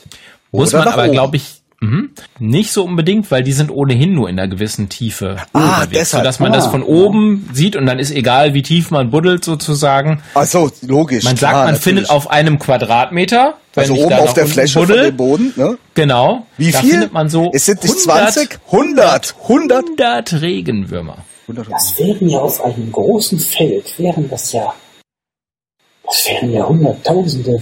Muss 0.52 0.74
Oder 0.74 0.86
man 0.86 0.94
aber, 0.94 1.10
glaube 1.10 1.38
ich, 1.38 1.57
mhm, 1.82 2.12
nicht 2.40 2.72
so 2.72 2.84
unbedingt, 2.84 3.30
weil 3.32 3.44
die 3.44 3.54
sind 3.54 3.72
ohnehin 3.72 4.14
nur 4.14 4.30
in 4.30 4.40
einer 4.40 4.48
gewissen 4.48 4.90
Tiefe 4.90 5.38
Ah, 5.54 5.60
unterwegs, 5.82 5.90
deshalb. 5.92 6.22
sodass 6.24 6.40
man 6.40 6.52
Ah. 6.52 6.56
das 6.56 6.68
von 6.68 6.84
oben 6.84 7.50
sieht 7.54 7.76
und 7.76 7.86
dann 7.86 8.00
ist 8.00 8.12
egal, 8.12 8.54
wie 8.54 8.62
tief 8.62 8.92
man 8.92 9.10
buddelt 9.12 9.44
sozusagen. 9.46 10.22
Ach 10.34 10.46
so, 10.46 10.72
logisch. 10.82 11.24
Man 11.24 11.36
sagt, 11.38 11.52
klar, 11.52 11.54
man 11.54 11.74
natürlich. 11.76 11.84
findet 11.84 12.10
auf 12.10 12.30
einem 12.30 12.60
Quadratmeter, 12.60 13.56
wenn 13.74 13.82
also 13.84 13.94
ich 13.96 14.00
oben 14.02 14.10
da 14.10 14.18
auf 14.20 14.34
der 14.34 14.48
Fläche 14.48 14.74
von 14.80 14.88
buddel, 14.88 15.04
dem 15.12 15.18
Boden, 15.18 15.54
ne? 15.56 15.78
Genau. 15.94 16.46
Wie 16.58 16.72
da 16.72 16.80
viel? 16.80 16.92
findet 16.92 17.14
man 17.14 17.30
so 17.30 17.52
es 17.54 17.66
sind 17.66 17.84
nicht 17.84 17.94
100 18.08 18.34
20, 18.34 18.60
100, 18.72 19.36
100. 19.44 19.86
100 20.00 20.42
Regenwürmer. 20.42 21.18
Das 21.48 21.98
wären 21.98 22.28
ja 22.28 22.40
auf 22.40 22.62
einem 22.64 22.92
großen 22.92 23.40
Feld, 23.40 23.98
wären 23.98 24.30
das 24.30 24.52
ja, 24.52 24.74
das 26.06 26.26
wären 26.28 26.52
ja 26.52 26.68
hunderttausende 26.68 27.62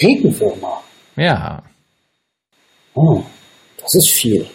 Regenwürmer. 0.00 0.80
Ja. 1.16 1.62
Oh, 2.96 3.22
das 3.82 3.94
ist 3.94 4.08
viel. 4.08 4.46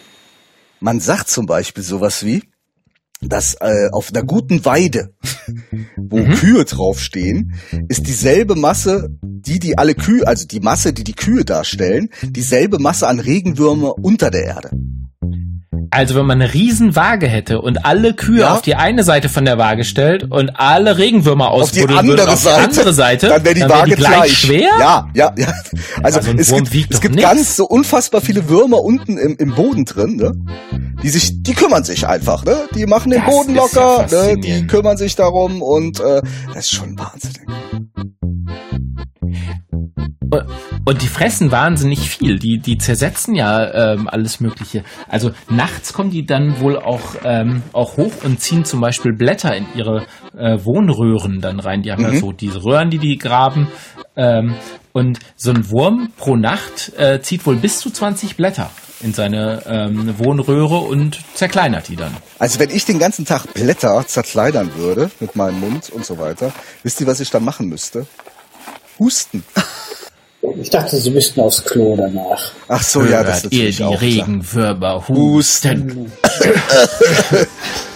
Man 0.80 1.00
sagt 1.00 1.28
zum 1.28 1.46
Beispiel 1.46 1.84
sowas 1.84 2.24
wie, 2.26 2.42
dass 3.20 3.54
äh, 3.60 3.88
auf 3.92 4.10
einer 4.12 4.24
guten 4.24 4.64
Weide, 4.64 5.14
wo 5.96 6.18
Mhm. 6.18 6.34
Kühe 6.34 6.64
draufstehen, 6.64 7.54
ist 7.88 8.08
dieselbe 8.08 8.56
Masse, 8.56 9.10
die 9.22 9.60
die 9.60 9.78
alle 9.78 9.94
Kühe, 9.94 10.26
also 10.26 10.46
die 10.46 10.58
Masse, 10.58 10.92
die 10.92 11.04
die 11.04 11.14
Kühe 11.14 11.44
darstellen, 11.44 12.08
dieselbe 12.22 12.80
Masse 12.80 13.06
an 13.06 13.20
Regenwürmer 13.20 13.94
unter 13.96 14.30
der 14.30 14.42
Erde. 14.44 14.70
Also 15.92 16.14
wenn 16.14 16.24
man 16.26 16.40
eine 16.40 16.54
riesen 16.54 16.96
Waage 16.96 17.26
hätte 17.28 17.60
und 17.60 17.84
alle 17.84 18.14
Kühe 18.14 18.40
Ja. 18.40 18.54
auf 18.54 18.62
die 18.62 18.74
eine 18.76 19.04
Seite 19.04 19.28
von 19.28 19.44
der 19.44 19.58
Waage 19.58 19.84
stellt 19.84 20.24
und 20.30 20.50
alle 20.58 20.96
Regenwürmer 20.96 21.50
Auf 21.50 21.70
die 21.70 21.80
ausbuddeln 21.82 21.98
andere 21.98 22.18
würden 22.18 22.30
auf 22.30 22.40
Seite, 22.40 22.58
die 22.60 22.64
andere 22.78 22.92
Seite, 22.94 23.28
dann 23.28 23.44
wäre 23.44 23.54
die 23.54 23.60
wär 23.60 23.68
Waage 23.68 23.94
gleich, 23.96 24.14
gleich. 24.14 24.38
schwer. 24.38 24.70
Ja, 24.80 25.08
ja, 25.14 25.32
ja. 25.36 25.52
Also 26.02 26.18
Also 26.20 26.32
es 26.38 26.50
gibt, 26.70 26.94
es 26.94 27.00
gibt 27.02 27.14
nichts. 27.14 27.30
ganz 27.30 27.56
so 27.56 27.66
unfassbar 27.66 28.20
viele 28.22 28.48
Würmer 28.48 28.80
unten 28.80 29.18
im, 29.18 29.36
im 29.38 29.54
Boden 29.54 29.84
drin, 29.84 30.16
ne? 30.16 30.32
Die 31.02 31.08
sich, 31.10 31.42
die 31.42 31.52
kümmern 31.52 31.84
sich 31.84 32.06
einfach, 32.06 32.44
ne? 32.44 32.56
Die 32.74 32.86
machen 32.86 33.10
den 33.10 33.22
Das 33.24 33.34
Boden 33.34 33.54
ist 33.56 33.74
ja 33.74 33.96
locker, 34.02 34.06
ne? 34.10 34.38
Die 34.38 34.66
kümmern 34.66 34.96
sich 34.96 35.14
darum 35.14 35.60
und 35.62 36.00
äh, 36.00 36.22
das 36.54 36.64
ist 36.66 36.74
schon 36.74 36.98
wahnsinnig. 36.98 37.46
Und 40.30 40.44
die 40.90 41.06
fressen 41.06 41.52
wahnsinnig 41.52 42.10
viel. 42.10 42.38
Die, 42.38 42.58
die 42.58 42.78
zersetzen 42.78 43.34
ja 43.34 43.92
ähm, 43.92 44.08
alles 44.08 44.40
Mögliche. 44.40 44.82
Also 45.08 45.30
nachts 45.48 45.92
kommen 45.92 46.10
die 46.10 46.26
dann 46.26 46.60
wohl 46.60 46.76
auch, 46.76 47.16
ähm, 47.24 47.62
auch 47.72 47.96
hoch 47.96 48.12
und 48.24 48.40
ziehen 48.40 48.64
zum 48.64 48.80
Beispiel 48.80 49.12
Blätter 49.12 49.56
in 49.56 49.66
ihre 49.74 50.06
äh, 50.36 50.58
Wohnröhren 50.64 51.40
dann 51.40 51.60
rein. 51.60 51.82
Die 51.82 51.92
haben 51.92 52.02
ja 52.02 52.14
so 52.18 52.32
diese 52.32 52.64
Röhren, 52.64 52.90
die 52.90 52.98
die 52.98 53.16
graben. 53.16 53.68
Ähm, 54.16 54.54
und 54.92 55.20
so 55.36 55.52
ein 55.52 55.70
Wurm 55.70 56.10
pro 56.16 56.36
Nacht 56.36 56.92
äh, 56.98 57.20
zieht 57.22 57.46
wohl 57.46 57.56
bis 57.56 57.78
zu 57.78 57.90
20 57.90 58.36
Blätter 58.36 58.70
in 59.02 59.14
seine 59.14 59.62
ähm, 59.66 60.14
Wohnröhre 60.18 60.78
und 60.78 61.18
zerkleinert 61.34 61.88
die 61.88 61.96
dann. 61.96 62.14
Also 62.38 62.58
wenn 62.58 62.70
ich 62.70 62.84
den 62.84 62.98
ganzen 62.98 63.24
Tag 63.24 63.52
Blätter 63.54 64.06
zerkleidern 64.06 64.74
würde 64.76 65.10
mit 65.20 65.34
meinem 65.34 65.60
Mund 65.60 65.90
und 65.90 66.04
so 66.04 66.18
weiter, 66.18 66.52
wisst 66.82 67.00
ihr, 67.00 67.06
was 67.06 67.20
ich 67.20 67.30
dann 67.30 67.44
machen 67.44 67.68
müsste? 67.68 68.06
Husten. 68.98 69.42
Ich 70.60 70.70
dachte, 70.70 70.96
sie 70.96 71.10
müssten 71.10 71.40
aufs 71.40 71.64
Klo 71.64 71.94
danach. 71.96 72.50
Ach 72.66 72.82
so, 72.82 73.04
ja, 73.04 73.22
das 73.22 73.44
ist 73.44 73.44
Hört 73.44 73.52
ihr 73.52 73.58
natürlich 73.60 73.76
die 73.76 73.84
auch. 73.84 74.00
Regenwürmer 74.00 75.08
husten. 75.08 76.10
Wie 77.30 77.38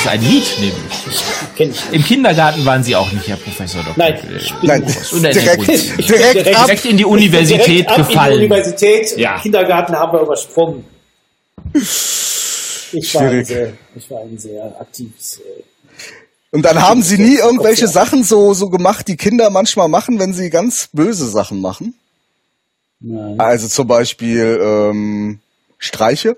ist 0.00 0.08
ein 0.08 0.20
Lied 0.22 0.44
nämlich. 0.58 1.24
Kenn 1.56 1.70
ich 1.70 1.84
nicht. 1.84 1.92
Im 1.92 2.04
Kindergarten 2.04 2.64
waren 2.64 2.82
Sie 2.82 2.96
auch 2.96 3.10
nicht, 3.12 3.28
Herr 3.28 3.36
Professor 3.36 3.82
Dr. 3.82 3.94
Nein, 3.96 4.18
Phil. 4.18 4.36
ich 4.36 4.52
bin 4.54 4.68
Nein, 4.68 4.86
direkt, 4.86 5.64
Grundschule. 5.64 6.02
direkt 6.02 6.56
ab. 6.56 6.66
direkt 6.66 6.84
in 6.86 6.96
die 6.96 7.04
Universität 7.04 7.66
direkt 7.66 7.90
ab 7.90 7.96
gefallen. 7.96 8.32
In 8.34 8.38
die 8.40 8.44
Universität, 8.46 9.16
Ja. 9.18 9.38
Kindergarten 9.40 9.94
haben 9.96 10.12
wir 10.12 10.20
übersprungen. 10.22 10.84
Ich 12.92 13.14
war, 13.14 13.22
ein 13.22 13.44
sehr, 13.44 13.72
ich 13.94 14.10
war 14.10 14.20
ein 14.22 14.38
sehr 14.38 14.64
aktives. 14.80 15.38
Äh, 15.38 15.62
Und 16.50 16.62
dann 16.64 16.80
haben 16.82 17.02
sie 17.02 17.18
nie 17.18 17.36
irgendwelche 17.36 17.86
Sachen 17.86 18.24
so, 18.24 18.52
so 18.54 18.68
gemacht, 18.70 19.06
die 19.06 19.16
Kinder 19.16 19.50
manchmal 19.50 19.88
machen, 19.88 20.18
wenn 20.18 20.32
sie 20.34 20.50
ganz 20.50 20.88
böse 20.92 21.28
Sachen 21.28 21.60
machen. 21.60 21.94
nein. 23.00 23.38
Also 23.38 23.68
zum 23.68 23.86
Beispiel 23.86 24.58
ähm, 24.62 25.38
Streiche. 25.78 26.36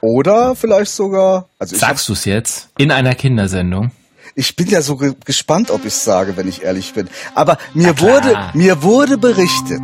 Oder 0.00 0.54
vielleicht 0.56 0.92
sogar, 0.92 1.48
also 1.58 1.76
Sagst 1.76 2.08
du 2.08 2.14
es 2.14 2.24
jetzt? 2.24 2.68
In 2.78 2.90
einer 2.90 3.14
Kindersendung? 3.14 3.90
ich 4.36 4.54
bin 4.56 4.68
ja 4.68 4.80
so 4.80 4.96
ge 4.96 5.14
gespannt, 5.24 5.70
ob 5.70 5.84
ich 5.84 5.94
sage, 5.94 6.36
wenn 6.36 6.48
ich 6.48 6.62
ehrlich 6.62 6.92
bin. 6.94 7.08
Aber 7.34 7.58
mir 7.74 7.98
wurde, 8.00 8.50
mir 8.54 8.82
wurde 8.82 9.18
berichtet 9.18 9.82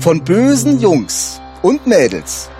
von 0.00 0.22
bösen 0.24 0.80
Jungs 0.80 1.40
und 1.62 1.86
Mädels, 1.86 2.50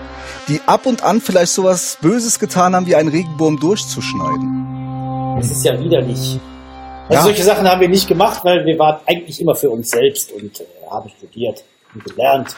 die 0.47 0.59
ab 0.65 0.85
und 0.85 1.03
an 1.03 1.21
vielleicht 1.21 1.53
sowas 1.53 1.97
Böses 2.01 2.39
getan 2.39 2.75
haben, 2.75 2.87
wie 2.87 2.95
einen 2.95 3.09
Regenwurm 3.09 3.59
durchzuschneiden. 3.59 5.37
Das 5.39 5.51
ist 5.51 5.63
ja 5.63 5.79
widerlich. 5.79 6.39
Also 7.07 7.13
Ja. 7.13 7.21
solche 7.21 7.43
Sachen 7.43 7.67
haben 7.69 7.81
wir 7.81 7.89
nicht 7.89 8.07
gemacht, 8.07 8.43
weil 8.43 8.65
wir 8.65 8.79
waren 8.79 8.99
eigentlich 9.05 9.39
immer 9.39 9.53
für 9.55 9.69
uns 9.69 9.91
selbst 9.91 10.31
und 10.31 10.59
äh, 10.59 10.63
haben 10.89 11.09
studiert 11.09 11.63
und 11.93 12.03
gelernt. 12.03 12.55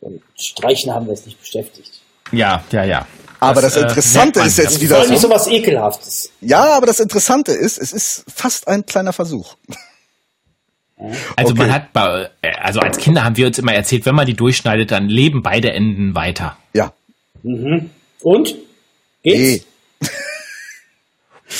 Und 0.00 0.22
Streichen 0.36 0.92
haben 0.92 1.06
wir 1.06 1.12
uns 1.12 1.24
nicht 1.24 1.38
beschäftigt. 1.40 2.00
Ja, 2.32 2.62
ja, 2.70 2.84
ja. 2.84 3.06
Aber 3.40 3.62
das 3.62 3.76
äh, 3.76 3.82
Interessante 3.82 4.40
man. 4.40 4.48
ist 4.48 4.58
jetzt 4.58 4.74
Das 4.74 4.80
wieder 4.80 4.98
war 4.98 5.06
nicht 5.06 5.20
so. 5.20 5.30
was 5.30 5.46
Ekelhaftes. 5.46 6.30
Ja, 6.40 6.74
aber 6.76 6.86
das 6.86 6.98
Interessante 7.00 7.52
ist, 7.52 7.78
es 7.78 7.92
ist 7.92 8.24
fast 8.32 8.66
ein 8.68 8.84
kleiner 8.86 9.12
Versuch. 9.12 9.54
Also 11.36 11.52
Okay. 11.52 11.60
man 11.60 11.72
hat 11.72 11.92
bei, 11.92 12.28
äh, 12.42 12.50
also 12.60 12.80
als 12.80 12.98
Kinder 12.98 13.22
haben 13.22 13.36
wir 13.36 13.46
uns 13.46 13.56
immer 13.60 13.72
erzählt, 13.72 14.04
wenn 14.04 14.16
man 14.16 14.26
die 14.26 14.34
durchschneidet, 14.34 14.90
dann 14.90 15.08
leben 15.08 15.42
beide 15.44 15.70
Enden 15.72 16.16
weiter. 16.16 16.56
Ja. 16.74 16.92
Und? 17.44 18.56
Geht's? 19.22 19.64
Nee. 20.02 20.08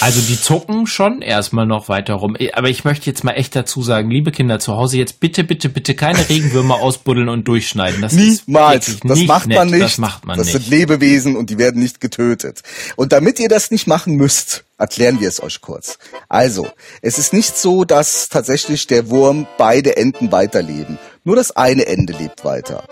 Also 0.01 0.21
die 0.21 0.41
zucken 0.41 0.87
schon 0.87 1.23
erstmal 1.23 1.67
noch 1.67 1.89
weiter 1.89 2.15
rum. 2.15 2.37
Aber 2.53 2.69
ich 2.69 2.85
möchte 2.85 3.07
jetzt 3.07 3.25
mal 3.25 3.33
echt 3.33 3.57
dazu 3.57 3.83
sagen, 3.83 4.11
liebe 4.11 4.31
Kinder 4.31 4.59
zu 4.61 4.77
Hause, 4.77 4.99
jetzt 4.99 5.19
bitte, 5.19 5.45
bitte, 5.45 5.69
bitte 5.69 5.95
keine 5.95 6.29
Regenwürmer 6.29 6.77
ausbuddeln 6.81 7.29
und 7.29 7.49
durchschneiden. 7.49 8.03
Das 8.03 8.13
Niemals. 8.13 8.99
Das 9.03 9.19
nicht 9.19 9.29
macht 9.29 9.49
man 9.49 9.71
nicht. 9.71 9.83
Das 9.83 9.99
macht 9.99 10.27
man 10.27 10.37
das 10.37 10.47
nicht. 10.47 10.53
sind 10.65 10.69
Lebewesen 10.71 11.37
und 11.37 11.51
die 11.51 11.59
werden 11.59 11.81
nicht 11.83 12.01
getötet. 12.01 12.63
Und 12.97 13.13
damit 13.13 13.41
ihr 13.41 13.49
das 13.49 13.71
nicht 13.71 13.87
machen 13.87 14.17
müsst, 14.17 14.65
erklären 14.77 15.21
wir 15.21 15.29
es 15.29 15.43
euch 15.43 15.61
kurz. 15.61 15.99
Also, 16.29 16.69
es 17.03 17.19
ist 17.19 17.33
nicht 17.33 17.57
so, 17.57 17.85
dass 17.85 18.29
tatsächlich 18.29 18.87
der 18.87 19.09
Wurm 19.11 19.47
beide 19.57 19.97
Enden 19.97 20.31
weiterleben. 20.31 20.99
Nur 21.25 21.37
das 21.37 21.51
eine 21.57 21.87
Ende 21.87 22.13
lebt 22.13 22.45
weiter. 22.45 22.85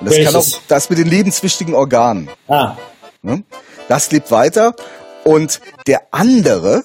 Und 0.00 0.06
das 0.10 0.16
kann 0.16 0.28
auch 0.28 0.34
Welches? 0.34 0.60
das 0.68 0.90
mit 0.90 0.98
den 0.98 1.08
lebenswichtigen 1.08 1.74
Organen. 1.74 2.28
Ah, 2.46 2.76
Ne? 3.24 3.44
Das 3.88 4.10
lebt 4.10 4.30
weiter 4.32 4.74
und 5.24 5.60
der 5.86 6.02
andere, 6.10 6.84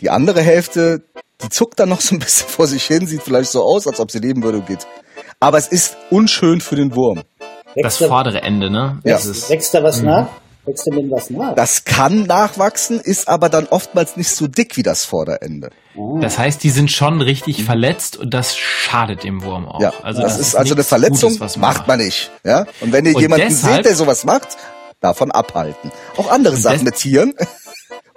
die 0.00 0.10
andere 0.10 0.42
Hälfte, 0.42 1.02
die 1.42 1.48
zuckt 1.48 1.78
dann 1.78 1.88
noch 1.88 2.00
so 2.00 2.14
ein 2.14 2.18
bisschen 2.18 2.48
vor 2.48 2.66
sich 2.66 2.84
hin, 2.84 3.06
sieht 3.06 3.22
vielleicht 3.22 3.50
so 3.50 3.62
aus, 3.62 3.86
als 3.86 4.00
ob 4.00 4.10
sie 4.10 4.18
leben 4.18 4.42
würde 4.42 4.58
und 4.58 4.66
geht. 4.66 4.86
Aber 5.40 5.58
es 5.58 5.68
ist 5.68 5.96
unschön 6.10 6.60
für 6.60 6.76
den 6.76 6.94
Wurm. 6.94 7.22
Das 7.74 7.98
vordere 7.98 8.40
Ende, 8.42 8.70
ne? 8.70 9.00
Ja. 9.04 9.14
Das 9.14 9.26
ist, 9.26 9.50
wächst 9.50 9.74
da 9.74 9.82
was 9.82 10.00
nach? 10.00 10.28
Wächst 10.64 10.86
da 10.86 10.96
denn 10.96 11.10
was 11.10 11.28
nach? 11.28 11.54
Das 11.54 11.84
kann 11.84 12.22
nachwachsen, 12.22 13.00
ist 13.00 13.28
aber 13.28 13.50
dann 13.50 13.66
oftmals 13.66 14.16
nicht 14.16 14.30
so 14.30 14.46
dick 14.46 14.76
wie 14.78 14.82
das 14.82 15.04
Vorderende. 15.04 15.70
das 16.22 16.38
heißt, 16.38 16.62
die 16.64 16.70
sind 16.70 16.90
schon 16.90 17.20
richtig 17.20 17.64
verletzt 17.64 18.16
und 18.16 18.32
das 18.32 18.56
schadet 18.56 19.24
dem 19.24 19.42
Wurm 19.44 19.68
auch. 19.68 19.80
Ja, 19.80 19.92
also 20.02 20.22
das, 20.22 20.38
ist 20.38 20.56
also 20.56 20.74
eine 20.74 20.84
Verletzung, 20.84 21.30
Gutes, 21.30 21.40
was 21.40 21.56
macht 21.58 21.86
man 21.86 21.98
nicht. 21.98 22.30
Ja? 22.44 22.64
Und 22.80 22.92
wenn 22.92 23.04
ihr 23.04 23.14
Und 23.14 23.20
jemanden 23.20 23.48
deshalb- 23.48 23.76
seht, 23.76 23.84
der 23.84 23.94
sowas 23.94 24.24
macht, 24.24 24.56
davon 25.00 25.30
abhalten. 25.30 25.92
Auch 26.16 26.30
andere 26.30 26.56
Sachen 26.56 26.82
mit 26.84 26.96
Tieren 26.96 27.34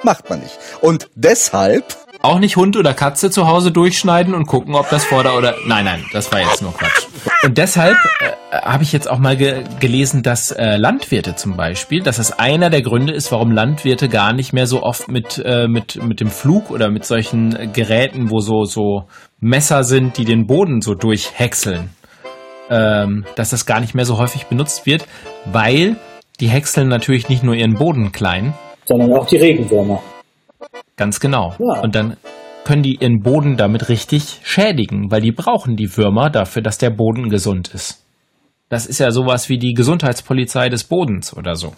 macht 0.03 0.29
man 0.29 0.39
nicht. 0.39 0.57
Und 0.81 1.09
deshalb 1.15 1.95
Auch 2.21 2.39
nicht 2.39 2.57
Hund 2.57 2.75
oder 2.75 2.93
Katze 2.93 3.31
zu 3.31 3.47
Hause 3.47 3.71
durchschneiden 3.71 4.33
und 4.33 4.45
gucken, 4.45 4.75
ob 4.75 4.89
das 4.89 5.05
Vorder- 5.05 5.37
oder. 5.37 5.55
Nein, 5.65 5.85
nein, 5.85 6.03
das 6.11 6.29
war 6.33 6.41
jetzt 6.41 6.61
nur 6.61 6.73
Quatsch. 6.73 7.07
Und 7.43 7.57
deshalb 7.57 7.95
äh, 8.19 8.57
habe 8.57 8.83
ich 8.83 8.91
jetzt 8.91 9.09
auch 9.09 9.19
mal 9.19 9.37
ge 9.37 9.63
gelesen, 9.79 10.21
dass 10.21 10.51
äh, 10.51 10.75
Landwirte 10.75 11.35
zum 11.35 11.55
Beispiel, 11.55 12.03
dass 12.03 12.17
das 12.17 12.37
einer 12.37 12.69
der 12.69 12.81
Gründe 12.81 13.13
ist, 13.13 13.31
warum 13.31 13.53
Landwirte 13.53 14.09
gar 14.09 14.33
nicht 14.33 14.51
mehr 14.51 14.67
so 14.67 14.83
oft 14.83 15.07
mit, 15.07 15.41
äh, 15.45 15.69
mit, 15.69 16.03
mit 16.03 16.19
dem 16.19 16.29
Flug 16.29 16.71
oder 16.71 16.89
mit 16.89 17.05
solchen 17.05 17.71
Geräten, 17.71 18.29
wo 18.29 18.41
so, 18.41 18.65
so 18.65 19.07
Messer 19.39 19.85
sind, 19.85 20.17
die 20.17 20.25
den 20.25 20.45
Boden 20.45 20.81
so 20.81 20.95
durchhäckseln, 20.95 21.89
ähm, 22.69 23.25
dass 23.37 23.51
das 23.51 23.65
gar 23.65 23.79
nicht 23.79 23.95
mehr 23.95 24.05
so 24.05 24.17
häufig 24.17 24.47
benutzt 24.47 24.85
wird, 24.85 25.07
weil 25.45 25.95
die 26.41 26.49
häckseln 26.49 26.89
natürlich 26.89 27.29
nicht 27.29 27.43
nur 27.43 27.55
ihren 27.55 27.75
Boden 27.75 28.11
klein, 28.11 28.53
Sondern 28.89 29.13
auch 29.13 29.27
die 29.27 29.37
Regenwürmer. 29.37 30.01
Ganz 30.97 31.19
genau. 31.19 31.53
Ja. 31.59 31.81
Und 31.81 31.93
dann 31.93 32.17
können 32.63 32.81
die 32.81 32.95
ihren 32.99 33.21
Boden 33.21 33.55
damit 33.55 33.87
richtig 33.87 34.39
schädigen, 34.43 35.11
weil 35.11 35.21
die 35.21 35.31
brauchen 35.31 35.75
die 35.75 35.95
Würmer 35.95 36.31
dafür, 36.31 36.63
dass 36.63 36.79
der 36.79 36.89
Boden 36.89 37.29
gesund 37.29 37.67
ist. 37.67 38.03
Das 38.67 38.87
ist 38.87 38.99
ja 38.99 39.11
sowas 39.11 39.47
wie 39.47 39.59
die 39.59 39.75
Gesundheitspolizei 39.75 40.69
des 40.69 40.85
Bodens 40.85 41.37
oder 41.37 41.53
so. 41.53 41.73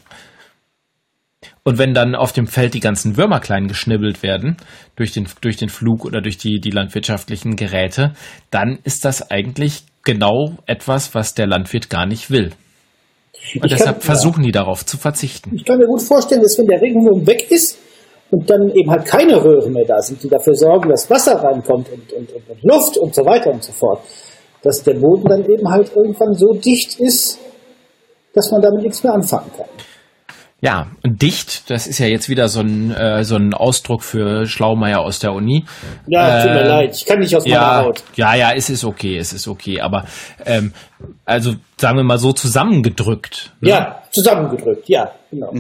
Und 1.64 1.78
wenn 1.78 1.94
dann 1.94 2.16
auf 2.16 2.32
dem 2.32 2.48
Feld 2.48 2.76
die 2.76 2.80
ganzen 2.80 3.18
Würmer 3.18 3.42
klein 3.42 3.68
geschnibbelt 3.68 4.24
werden, 4.24 4.56
durch 4.96 5.12
den, 5.12 5.28
durch 5.42 5.58
den 5.58 5.68
Flug 5.70 6.06
oder 6.06 6.22
durch 6.22 6.38
die, 6.38 6.62
die 6.62 6.72
landwirtschaftlichen 6.72 7.58
Geräte, 7.58 8.14
dann 8.52 8.80
ist 8.86 9.04
das 9.04 9.30
eigentlich 9.30 9.84
genau 10.04 10.58
etwas, 10.66 11.14
was 11.14 11.34
der 11.34 11.48
Landwirt 11.48 11.90
gar 11.90 12.06
nicht 12.06 12.32
will. 12.32 12.52
Und 13.56 13.66
Ich 13.66 13.72
deshalb 13.72 13.98
kann- 13.98 14.02
versuchen 14.02 14.44
die 14.44 14.52
darauf 14.52 14.86
zu 14.86 14.98
verzichten. 14.98 15.52
Ich 15.56 15.66
kann 15.66 15.78
mir 15.78 15.88
gut 15.88 16.02
vorstellen, 16.02 16.42
dass 16.42 16.58
wenn 16.58 16.68
der 16.68 16.82
Regenwurm 16.82 17.26
weg 17.26 17.50
ist 17.52 17.78
und 18.30 18.50
dann 18.50 18.70
eben 18.74 18.90
halt 18.90 19.06
keine 19.06 19.44
Röhren 19.44 19.74
mehr 19.74 19.86
da 19.86 20.00
sind, 20.02 20.22
die 20.24 20.30
dafür 20.30 20.56
sorgen, 20.56 20.90
dass 20.90 21.10
Wasser 21.10 21.36
reinkommt 21.44 21.90
und, 21.92 22.14
und, 22.14 22.32
und, 22.32 22.50
und 22.50 22.64
Luft 22.64 22.98
und 22.98 23.14
so 23.16 23.26
weiter 23.26 23.52
und 23.52 23.64
so 23.64 23.72
fort, 23.74 24.00
dass 24.64 24.84
der 24.84 24.94
Boden 24.94 25.26
dann 25.28 25.44
eben 25.50 25.70
halt 25.70 25.92
irgendwann 25.96 26.34
so 26.34 26.54
dicht 26.54 27.00
ist, 27.00 27.40
dass 28.34 28.52
man 28.52 28.62
damit 28.62 28.84
nichts 28.84 29.04
mehr 29.04 29.14
anfangen 29.14 29.52
kann. 29.58 29.66
Ja, 30.64 30.92
und 31.04 31.24
dicht, 31.24 31.72
das 31.72 31.88
ist 31.88 31.98
ja 31.98 32.06
jetzt 32.06 32.30
wieder 32.30 32.48
so 32.48 32.60
ein, 32.60 32.92
äh, 32.92 33.24
so 33.24 33.36
ein 33.36 33.56
Ausdruck 33.56 34.04
für 34.04 34.46
Schlaumeier 34.46 35.00
aus 35.00 35.18
der 35.18 35.34
Uni. 35.34 35.66
Ja, 36.06 36.44
tut 36.44 36.52
mir 36.52 36.62
Äh, 36.62 36.68
leid, 36.68 36.96
ich 36.96 37.04
kann 37.06 37.18
nicht 37.18 37.36
aus 37.36 37.46
meiner 37.46 37.56
Ja, 37.56 37.84
Haut. 37.84 38.04
ja, 38.16 38.36
ja, 38.36 38.52
es 38.54 38.70
ist 38.70 38.84
okay, 38.86 39.18
es 39.18 39.34
ist 39.34 39.48
okay. 39.48 39.82
Aber 39.82 40.06
ähm, 40.46 40.72
also 41.26 41.56
sagen 41.78 41.98
wir 41.98 42.04
mal 42.04 42.20
so 42.20 42.32
zusammengedrückt, 42.32 43.54
ne? 43.60 43.70
Ja, 43.70 44.04
zusammengedrückt, 44.12 44.88
ja, 44.88 45.10
genau. 45.32 45.52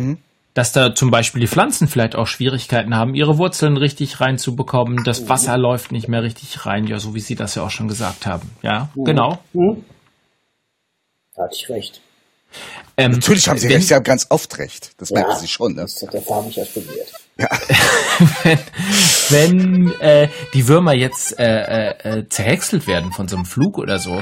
dass 0.53 0.71
da 0.71 0.93
zum 0.93 1.09
Beispiel 1.09 1.41
die 1.41 1.47
Pflanzen 1.47 1.87
vielleicht 1.87 2.15
auch 2.15 2.27
Schwierigkeiten 2.27 2.95
haben, 2.95 3.15
ihre 3.15 3.39
Wurzeln 3.39 3.77
richtig 3.77 4.21
reinzubekommen. 4.21 5.03
Das 5.03 5.27
Wasser 5.29 5.57
läuft 5.57 5.91
nicht 5.91 6.09
mehr 6.09 6.21
richtig 6.21 6.67
rein, 6.67 6.85
ja, 6.85 6.99
so 6.99 7.15
wie 7.15 7.21
Sie 7.21 7.33
das 7.33 7.55
ja 7.55 7.63
auch 7.63 7.71
schon 7.71 7.87
gesagt 7.87 8.27
haben. 8.27 8.51
Ja, 8.61 8.89
genau. 8.95 9.39
Da 11.35 11.43
hatte 11.45 11.55
ich 11.55 11.69
recht. 11.69 12.01
Ähm, 12.97 13.11
Natürlich 13.13 13.47
haben 13.47 13.57
Sie 13.57 13.67
wenn- 13.69 13.77
recht, 13.77 13.87
Sie 13.87 13.93
haben 13.95 14.03
ganz 14.03 14.27
oft 14.29 14.57
recht. 14.57 14.91
Das 14.97 15.11
merken 15.11 15.31
Ja. 15.31 15.37
Sie 15.37 15.47
schon. 15.47 15.73
Ne? 15.75 15.81
Das 15.81 16.01
hat 16.01 16.13
der 16.13 16.23
habe 16.25 16.49
ich 16.49 16.55
ja 16.57 16.65
studiert. 16.65 17.07
wenn, 18.43 18.59
wenn 19.29 19.99
äh, 20.01 20.27
die 20.53 20.67
Würmer 20.67 20.93
jetzt 20.93 21.39
äh, 21.39 21.89
äh, 21.91 22.19
äh, 22.19 22.29
zerhäckselt 22.29 22.85
werden 22.87 23.11
von 23.13 23.27
so 23.27 23.35
einem 23.35 23.45
Flug 23.45 23.77
oder 23.77 23.97
so, 23.99 24.21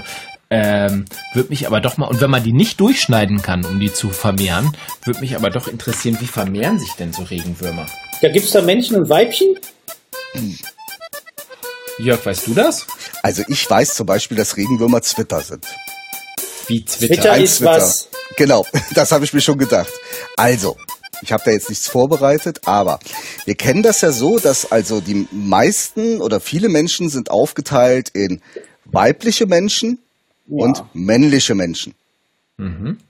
ähm, 0.51 1.05
würde 1.33 1.49
mich 1.49 1.67
aber 1.67 1.79
doch 1.81 1.97
mal, 1.97 2.07
und 2.07 2.21
wenn 2.21 2.29
man 2.31 2.43
die 2.43 2.53
nicht 2.53 2.79
durchschneiden 2.79 3.41
kann, 3.41 3.65
um 3.65 3.79
die 3.79 3.91
zu 3.91 4.09
vermehren, 4.09 4.75
würde 5.03 5.19
mich 5.19 5.35
aber 5.35 5.49
doch 5.49 5.67
interessieren, 5.67 6.17
wie 6.21 6.27
vermehren 6.27 6.79
sich 6.79 6.91
denn 6.93 7.11
so 7.13 7.23
Regenwürmer? 7.23 7.85
Da 8.21 8.29
gibt's 8.29 8.51
da 8.51 8.61
Männchen 8.61 8.95
und 8.97 9.09
Weibchen? 9.09 9.55
Jörg, 11.99 12.25
weißt 12.25 12.47
du 12.47 12.53
das? 12.53 12.87
Also 13.21 13.43
ich 13.47 13.69
weiß 13.69 13.95
zum 13.95 14.05
Beispiel, 14.05 14.37
dass 14.37 14.55
Regenwürmer 14.57 15.01
Zwitter 15.01 15.41
sind. 15.41 15.65
Wie 16.69 16.85
Twitter? 16.85 17.15
Twitter 17.15 17.31
Ein 17.33 17.43
ist 17.43 17.57
Zwitter. 17.57 17.71
was. 17.71 18.09
Genau, 18.37 18.65
das 18.93 19.11
habe 19.11 19.25
ich 19.25 19.33
mir 19.33 19.41
schon 19.41 19.57
gedacht. 19.57 19.91
Also, 20.37 20.77
ich 21.21 21.31
habe 21.31 21.43
da 21.45 21.51
jetzt 21.51 21.69
nichts 21.69 21.87
vorbereitet, 21.87 22.61
aber 22.65 22.99
wir 23.45 23.55
kennen 23.55 23.83
das 23.83 24.01
ja 24.01 24.11
so, 24.11 24.39
dass 24.39 24.71
also 24.71 25.01
die 25.01 25.27
meisten 25.31 26.21
oder 26.21 26.39
viele 26.39 26.69
Menschen 26.69 27.09
sind 27.09 27.31
aufgeteilt 27.31 28.09
in 28.09 28.41
weibliche 28.85 29.45
Menschen 29.45 29.99
und 30.47 30.83
männliche 30.93 31.55
Menschen. 31.55 31.93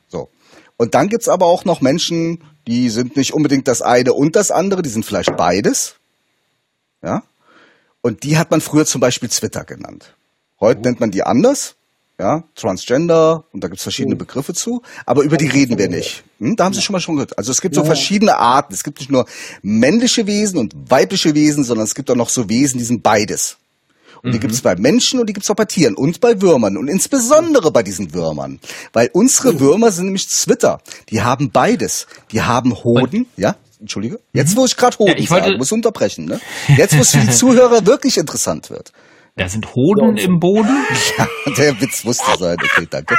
So. 0.08 0.30
Und 0.78 0.95
dann 0.95 1.10
gibt's 1.10 1.28
aber 1.28 1.45
auch 1.45 1.65
noch 1.65 1.82
Menschen, 1.82 2.43
die 2.67 2.89
sind 2.89 3.15
nicht 3.15 3.34
unbedingt 3.34 3.67
das 3.67 3.82
eine 3.82 4.13
und 4.13 4.36
das 4.36 4.52
andere, 4.52 4.82
die 4.82 4.89
sind 4.89 5.06
vielleicht 5.06 5.36
beides. 5.36 5.95
Ja. 7.04 7.24
Und 8.02 8.24
die 8.24 8.38
hat 8.38 8.50
man 8.52 8.62
früher 8.62 8.86
zum 8.86 9.02
Beispiel 9.02 9.30
Twitter 9.30 9.63
genannt. 9.65 10.15
Heute 10.60 10.82
nennt 10.82 11.00
man 11.00 11.12
die 11.12 11.24
anders. 11.24 11.76
Ja, 12.20 12.44
Transgender, 12.54 13.46
und 13.54 13.64
da 13.64 13.70
gibt's 13.70 13.84
verschiedene 13.84 14.18
Begriffe 14.18 14.54
zu, 14.54 14.82
aber 15.06 15.24
über 15.24 15.38
die 15.38 15.48
reden 15.48 15.78
wir 15.78 15.88
nicht. 15.88 16.26
Hm, 16.40 16.58
da 16.58 16.66
haben 16.66 16.74
Sie 16.74 16.82
schon 16.82 16.92
mal 16.94 17.00
schon 17.00 17.16
gehört. 17.16 17.38
Also 17.38 17.50
es 17.54 17.62
gibt 17.62 17.76
so 17.76 17.86
verschiedene 17.86 18.36
Arten. 18.36 18.74
Es 18.74 18.84
gibt 18.84 19.00
nicht 19.00 19.10
nur 19.10 19.26
männliche 19.62 20.28
Wesen 20.28 20.60
und 20.60 20.74
weibliche 20.90 21.34
Wesen, 21.34 21.64
sondern 21.64 21.86
es 21.86 21.96
gibt 21.96 22.12
auch 22.12 22.16
noch 22.18 22.28
so 22.28 22.50
Wesen, 22.50 22.78
die 22.78 22.84
sind 22.84 23.04
beides. 23.04 23.56
Und 24.22 24.34
die 24.34 24.40
gibt's 24.42 24.60
bei 24.60 24.76
Menschen 24.76 25.22
und 25.22 25.28
die 25.28 25.34
gibt's 25.34 25.50
auch 25.50 25.56
bei 25.56 25.64
Tieren 25.64 25.96
und 25.96 26.20
bei 26.20 26.42
Würmern 26.42 26.76
und 26.76 26.90
insbesondere 26.90 27.72
bei 27.72 27.84
diesen 27.84 28.14
Würmern. 28.14 28.60
Weil 28.92 29.10
unsere 29.14 29.58
Würmer 29.62 29.94
sind 29.94 30.06
nämlich 30.06 30.28
Zwitter. 30.28 30.82
Die 31.10 31.22
haben 31.22 31.52
beides. 31.52 32.06
Die 32.34 32.42
haben 32.42 32.84
Hoden, 32.84 33.28
ja, 33.38 33.56
Entschuldige. 33.80 34.20
Jetzt, 34.34 34.58
wo 34.58 34.66
ich 34.66 34.76
gerade 34.76 34.98
Hoden 35.00 35.12
Ja, 35.14 35.18
ich 35.18 35.32
wollte- 35.32 35.46
sage, 35.46 35.58
muss 35.58 35.72
unterbrechen, 35.72 36.26
ne? 36.26 36.42
Jetzt, 36.76 36.98
wo 36.98 37.02
es 37.02 37.12
für 37.12 37.20
die 37.20 37.30
Zuhörer 37.32 37.86
wirklich 37.86 38.18
interessant 38.18 38.70
wird. 38.70 38.92
Da 39.39 39.47
sind 39.47 39.73
Hoden 39.73 40.17
im 40.17 40.39
Boden. 40.39 40.67
Ja, 41.17 41.28
der 41.58 41.80
Witz 41.82 42.04
musste 42.04 42.38
sein. 42.38 42.58
Okay, 42.62 42.88
danke. 42.89 43.15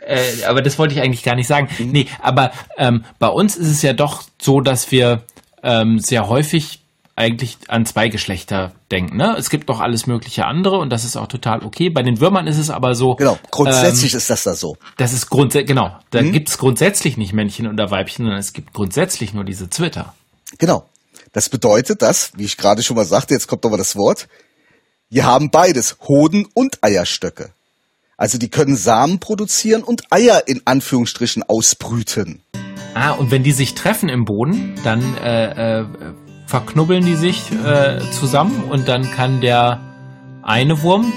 Äh, 0.00 0.44
aber 0.46 0.62
das 0.62 0.78
wollte 0.78 0.94
ich 0.94 1.00
eigentlich 1.02 1.22
gar 1.22 1.34
nicht 1.36 1.46
sagen. 1.46 1.68
Nee, 1.78 2.06
aber 2.20 2.50
ähm, 2.78 3.04
bei 3.18 3.28
uns 3.28 3.56
ist 3.56 3.68
es 3.68 3.82
ja 3.82 3.92
doch 3.92 4.22
so, 4.40 4.60
dass 4.60 4.90
wir 4.90 5.22
ähm, 5.62 5.98
sehr 5.98 6.28
häufig 6.28 6.80
eigentlich 7.16 7.58
an 7.68 7.84
zwei 7.84 8.08
Geschlechter 8.08 8.72
denken. 8.90 9.18
Ne? 9.18 9.36
Es 9.38 9.50
gibt 9.50 9.68
doch 9.68 9.78
alles 9.80 10.06
mögliche 10.06 10.46
andere 10.46 10.78
und 10.78 10.90
das 10.90 11.04
ist 11.04 11.16
auch 11.16 11.26
total 11.26 11.62
okay. 11.62 11.90
Bei 11.90 12.02
den 12.02 12.18
Würmern 12.18 12.46
ist 12.46 12.56
es 12.56 12.70
aber 12.70 12.94
so. 12.94 13.14
Genau, 13.16 13.38
grundsätzlich 13.50 14.14
Ähm, 14.14 14.16
ist 14.18 14.30
das 14.30 14.42
da 14.44 14.54
so. 14.54 14.76
das 14.96 15.12
ist 15.12 15.28
grundsätzlich, 15.28 15.68
genau. 15.68 15.94
Da 16.10 16.22
Mhm. 16.22 16.32
gibt 16.32 16.48
es 16.48 16.56
grundsätzlich 16.56 17.18
nicht 17.18 17.34
Männchen 17.34 17.68
oder 17.68 17.90
Weibchen, 17.90 18.24
sondern 18.24 18.40
es 18.40 18.54
gibt 18.54 18.72
grundsätzlich 18.72 19.34
nur 19.34 19.44
diese 19.44 19.68
Zwitter. 19.68 20.14
Genau. 20.58 20.84
Das 21.32 21.48
bedeutet, 21.48 22.02
dass, 22.02 22.32
wie 22.36 22.44
ich 22.44 22.56
gerade 22.56 22.82
schon 22.82 22.96
mal 22.96 23.04
sagte, 23.04 23.34
jetzt 23.34 23.46
kommt 23.46 23.64
aber 23.64 23.76
das 23.76 23.96
Wort, 23.96 24.28
die 25.10 25.22
haben 25.22 25.50
beides, 25.50 25.96
Hoden 26.08 26.46
und 26.54 26.78
Eierstöcke. 26.82 27.50
Also 28.16 28.36
die 28.36 28.48
können 28.48 28.76
Samen 28.76 29.18
produzieren 29.18 29.82
und 29.82 30.12
Eier 30.12 30.42
in 30.46 30.62
Anführungsstrichen 30.64 31.42
ausbrüten. 31.42 32.42
Ah, 32.94 33.12
und 33.12 33.30
wenn 33.30 33.42
die 33.42 33.52
sich 33.52 33.74
treffen 33.74 34.08
im 34.08 34.24
Boden, 34.24 34.74
dann 34.84 35.16
äh, 35.18 35.80
äh, 35.80 35.84
verknubbeln 36.46 37.04
die 37.04 37.16
sich 37.16 37.50
äh, 37.64 38.00
zusammen 38.10 38.64
und 38.64 38.88
dann 38.88 39.10
kann 39.10 39.40
der 39.40 39.80
eine 40.42 40.82
Wurm 40.82 41.12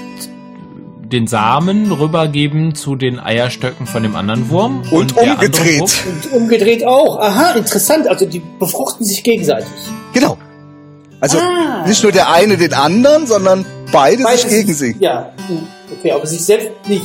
den 1.04 1.26
Samen 1.26 1.92
rübergeben 1.92 2.74
zu 2.74 2.96
den 2.96 3.20
Eierstöcken 3.20 3.86
von 3.86 4.02
dem 4.02 4.16
anderen 4.16 4.48
Wurm. 4.48 4.82
Und 4.90 5.16
der 5.16 5.38
andere 5.38 5.46
umgedreht. 5.46 5.80
Wurm- 5.80 6.12
Und 6.12 6.32
umgedreht 6.32 6.86
auch. 6.86 7.18
Aha, 7.18 7.52
interessant. 7.52 8.08
Also 8.08 8.26
die 8.26 8.40
befruchten 8.58 9.04
sich 9.04 9.22
gegenseitig. 9.22 9.68
Genau. 10.14 10.38
Also 11.20 11.38
Ah. 11.38 11.86
nicht 11.86 12.02
nur 12.02 12.12
der 12.12 12.30
eine 12.30 12.56
den 12.56 12.72
anderen, 12.74 13.26
sondern 13.26 13.64
beide, 13.92 14.22
Beide 14.22 14.38
sich 14.38 14.48
gegen 14.48 14.74
sie. 14.74 14.96
Ja, 14.98 15.32
okay, 15.98 16.12
aber 16.12 16.26
sich 16.26 16.44
selbst 16.44 16.70
nicht. 16.88 17.04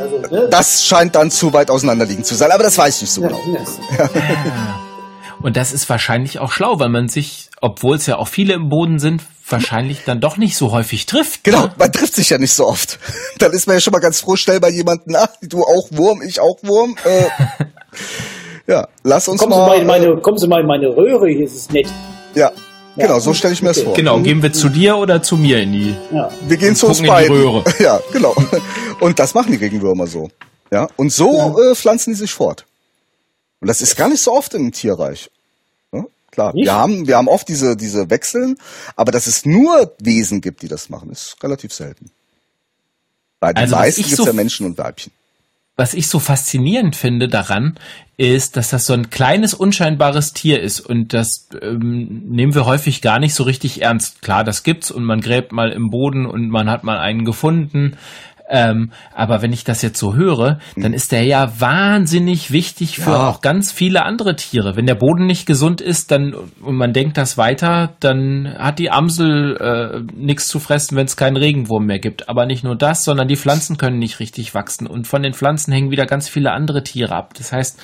Also, 0.00 0.18
ne? 0.18 0.48
Das 0.50 0.84
scheint 0.84 1.14
dann 1.16 1.30
zu 1.30 1.52
weit 1.52 1.70
auseinanderliegend 1.70 2.24
zu 2.24 2.34
sein, 2.36 2.50
aber 2.52 2.62
das 2.62 2.78
weiß 2.78 2.96
ich 2.96 3.02
nicht 3.02 3.12
so 3.12 3.22
ja, 3.22 3.28
genau. 3.28 3.40
das- 3.58 3.78
Und 5.42 5.56
das 5.56 5.72
ist 5.72 5.88
wahrscheinlich 5.88 6.38
auch 6.38 6.52
schlau, 6.52 6.78
weil 6.78 6.90
man 6.90 7.08
sich, 7.08 7.48
obwohl 7.60 7.96
es 7.96 8.06
ja 8.06 8.16
auch 8.16 8.28
viele 8.28 8.52
im 8.54 8.68
Boden 8.68 8.98
sind, 8.98 9.22
wahrscheinlich 9.48 10.04
dann 10.04 10.20
doch 10.20 10.36
nicht 10.36 10.56
so 10.56 10.70
häufig 10.70 11.06
trifft. 11.06 11.42
Genau, 11.44 11.62
Ne? 11.64 11.72
man 11.78 11.90
trifft 11.92 12.14
sich 12.14 12.30
ja 12.30 12.38
nicht 12.38 12.52
so 12.52 12.66
oft. 12.68 12.98
Dann 13.38 13.52
ist 13.52 13.66
man 13.66 13.74
ja 13.76 13.80
schon 13.80 13.92
mal 13.92 13.98
ganz 13.98 14.20
froh, 14.20 14.36
schnell 14.36 14.60
bei 14.60 14.70
jemandem, 14.70 15.16
ach, 15.18 15.28
du 15.42 15.62
auch 15.64 15.88
Wurm, 15.90 16.22
ich 16.22 16.38
auch 16.40 16.58
Wurm. 16.62 16.94
Äh, 17.04 17.24
ja, 18.72 18.86
lass 19.02 19.26
uns 19.28 19.40
Kommen, 19.40 19.52
Sie 19.52 19.58
mal. 19.58 19.66
mal 19.68 19.78
in 19.80 19.86
meine, 19.86 20.16
kommen 20.18 20.38
Sie 20.38 20.46
mal 20.46 20.60
in 20.60 20.66
meine 20.66 20.88
Röhre, 20.88 21.28
hier 21.28 21.44
ist 21.46 21.56
es 21.56 21.70
nett. 21.70 21.88
Ja, 22.34 22.52
genau, 22.96 23.18
so 23.20 23.34
stelle 23.34 23.54
ich 23.54 23.62
mir 23.62 23.68
das 23.68 23.78
Okay. 23.78 23.86
vor. 23.86 23.94
Genau, 23.94 24.20
gehen 24.20 24.42
wir 24.42 24.52
zu 24.52 24.68
dir 24.68 24.96
oder 24.96 25.22
zu 25.22 25.36
mir 25.36 25.60
in 25.62 25.72
die. 25.72 25.96
Ja. 26.12 26.30
Wir 26.46 26.56
gehen 26.56 26.74
zu 26.76 26.86
uns 26.86 26.98
gucken 26.98 27.14
in 27.14 27.22
die 27.24 27.28
beiden. 27.28 27.36
Röhre. 27.36 27.64
Ja, 27.78 28.00
genau. 28.12 28.34
Und 29.00 29.18
das 29.18 29.34
machen 29.34 29.52
die 29.52 29.58
Regenwürmer 29.58 30.06
so. 30.06 30.30
Ja, 30.70 30.88
und 30.96 31.12
so 31.12 31.58
äh, 31.60 31.74
pflanzen 31.74 32.10
die 32.12 32.16
sich 32.18 32.32
fort. 32.32 32.64
Und 33.60 33.68
das 33.68 33.82
ist 33.82 33.96
gar 33.96 34.08
nicht 34.08 34.22
so 34.22 34.32
oft 34.32 34.54
im 34.54 34.72
Tierreich. 34.72 35.30
Ja, 35.92 36.04
klar, 36.30 36.54
Nicht? 36.54 36.66
wir 36.66 36.72
haben, 36.74 37.06
wir 37.06 37.16
haben 37.16 37.28
oft 37.28 37.48
diese, 37.48 37.76
diese 37.76 38.08
Wechseln, 38.08 38.56
aber 38.96 39.10
dass 39.12 39.26
es 39.26 39.44
nur 39.44 39.92
Wesen 39.98 40.40
gibt, 40.40 40.62
die 40.62 40.68
das 40.68 40.88
machen, 40.88 41.10
ist 41.10 41.36
relativ 41.42 41.72
selten. 41.74 42.10
Bei 43.40 43.52
den 43.52 43.64
Also, 43.64 43.76
meisten 43.76 44.00
ich 44.02 44.06
gibt 44.08 44.18
es 44.18 44.24
so- 44.24 44.26
ja 44.26 44.32
Menschen 44.32 44.66
und 44.66 44.78
Weibchen. 44.78 45.12
Was 45.80 45.94
ich 45.94 46.08
so 46.08 46.18
faszinierend 46.18 46.94
finde 46.94 47.26
daran, 47.26 47.76
ist, 48.18 48.58
dass 48.58 48.68
das 48.68 48.84
so 48.84 48.92
ein 48.92 49.08
kleines, 49.08 49.54
unscheinbares 49.54 50.34
Tier 50.34 50.60
ist. 50.60 50.80
Und 50.80 51.14
das 51.14 51.48
ähm, 51.62 52.24
nehmen 52.28 52.54
wir 52.54 52.66
häufig 52.66 53.00
gar 53.00 53.18
nicht 53.18 53.32
so 53.32 53.44
richtig 53.44 53.80
ernst. 53.80 54.20
Klar, 54.20 54.44
das 54.44 54.62
gibt's 54.62 54.90
und 54.90 55.04
man 55.04 55.22
gräbt 55.22 55.52
mal 55.52 55.72
im 55.72 55.88
Boden 55.88 56.26
und 56.26 56.50
man 56.50 56.68
hat 56.68 56.84
mal 56.84 56.98
einen 56.98 57.24
gefunden. 57.24 57.96
Ähm, 58.50 58.90
aber 59.14 59.42
wenn 59.42 59.52
ich 59.52 59.62
das 59.64 59.80
jetzt 59.80 59.98
so 59.98 60.14
höre, 60.14 60.58
dann 60.76 60.92
ist 60.92 61.12
der 61.12 61.22
ja 61.22 61.52
wahnsinnig 61.60 62.50
wichtig 62.50 62.96
für 62.96 63.12
Ja. 63.12 63.28
auch 63.28 63.40
ganz 63.40 63.70
viele 63.70 64.04
andere 64.04 64.34
Tiere. 64.34 64.76
Wenn 64.76 64.86
der 64.86 64.96
Boden 64.96 65.26
nicht 65.26 65.46
gesund 65.46 65.80
ist, 65.80 66.10
dann 66.10 66.34
und 66.34 66.74
man 66.74 66.92
denkt 66.92 67.16
das 67.16 67.38
weiter, 67.38 67.94
dann 68.00 68.52
hat 68.58 68.78
die 68.80 68.90
Amsel 68.90 69.56
äh, 69.56 70.12
nichts 70.16 70.48
zu 70.48 70.58
fressen, 70.58 70.96
wenn 70.96 71.06
es 71.06 71.16
keinen 71.16 71.36
Regenwurm 71.36 71.86
mehr 71.86 72.00
gibt. 72.00 72.28
Aber 72.28 72.44
nicht 72.44 72.64
nur 72.64 72.76
das, 72.76 73.04
sondern 73.04 73.28
die 73.28 73.36
Pflanzen 73.36 73.78
können 73.78 73.98
nicht 73.98 74.18
richtig 74.18 74.54
wachsen 74.54 74.86
und 74.86 75.06
von 75.06 75.22
den 75.22 75.32
Pflanzen 75.34 75.72
hängen 75.72 75.90
wieder 75.92 76.06
ganz 76.06 76.28
viele 76.28 76.50
andere 76.52 76.82
Tiere 76.82 77.14
ab. 77.14 77.34
Das 77.38 77.52
heißt, 77.52 77.78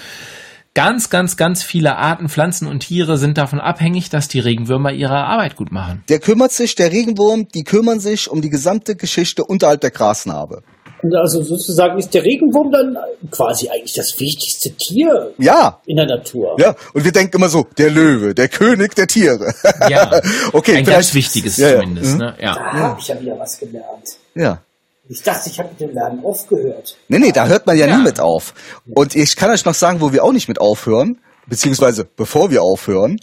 ganz, 0.77 1.09
ganz, 1.09 1.39
ganz 1.39 1.63
viele 1.63 1.97
Arten 1.97 2.29
Pflanzen 2.29 2.69
und 2.69 2.81
Tiere 2.81 3.17
sind 3.17 3.39
davon 3.39 3.61
abhängig, 3.61 4.11
dass 4.11 4.29
die 4.29 4.41
Regenwürmer 4.41 4.93
ihre 4.93 5.17
Arbeit 5.17 5.57
gut 5.57 5.73
machen. 5.73 6.05
Der 6.11 6.19
kümmert 6.19 6.53
sich, 6.53 6.75
der 6.75 6.93
Regenwurm, 6.93 7.49
die 7.49 7.65
kümmern 7.65 7.99
sich 7.99 8.31
um 8.31 8.43
die 8.43 8.51
gesamte 8.51 8.95
Geschichte 8.95 9.43
unterhalb 9.43 9.81
der 9.81 9.91
Grasnarbe. 9.91 10.63
Und 11.03 11.15
also 11.15 11.43
sozusagen 11.43 11.99
ist 11.99 12.13
der 12.13 12.25
Regenwurm 12.25 12.71
dann 12.73 12.97
quasi 13.31 13.71
eigentlich 13.71 13.95
das 13.95 14.21
wichtigste 14.21 14.71
Tier 14.73 15.33
Ja, 15.39 15.81
in 15.87 15.97
der 15.97 16.07
Natur. 16.07 16.57
ja. 16.59 16.75
Und 16.93 17.05
wir 17.05 17.13
denken 17.13 17.37
immer 17.37 17.49
so, 17.49 17.67
der 17.79 17.91
Löwe, 17.91 18.35
der 18.35 18.49
König 18.49 18.95
der 18.97 19.07
Tiere. 19.07 19.55
Ja, 19.89 20.21
okay, 20.53 20.77
ein 20.77 20.85
ganz 20.85 21.15
wichtiges 21.15 21.57
Ja, 21.57 21.69
ja. 21.71 21.81
zumindest. 21.81 22.13
Mhm. 22.13 22.19
Ne? 22.19 22.35
Ja. 22.39 22.55
Da 22.55 22.73
habe 22.73 23.01
ich 23.01 23.09
ja 23.09 23.19
wieder 23.19 23.39
was 23.39 23.59
gelernt. 23.59 24.17
Ja. 24.35 24.61
Ich 25.09 25.23
dachte, 25.23 25.49
ich 25.49 25.59
habe 25.59 25.71
mit 25.71 25.81
dem 25.81 25.95
Lernen 25.95 26.23
aufgehört. 26.25 26.97
Nee, 27.09 27.19
nee, 27.19 27.33
da 27.33 27.47
hört 27.47 27.67
man 27.67 27.77
ja, 27.79 27.87
Ja. 27.87 27.97
nie 27.97 28.03
mit 28.03 28.21
auf. 28.21 28.53
Und 28.93 29.15
ich 29.15 29.37
kann 29.37 29.51
euch 29.51 29.65
noch 29.65 29.75
sagen, 29.75 30.01
wo 30.01 30.13
wir 30.13 30.25
auch 30.25 30.33
nicht 30.33 30.49
mit 30.49 30.61
aufhören, 30.61 31.21
beziehungsweise 31.47 32.05
bevor 32.05 32.51
wir 32.51 32.63
aufhören, 32.63 33.21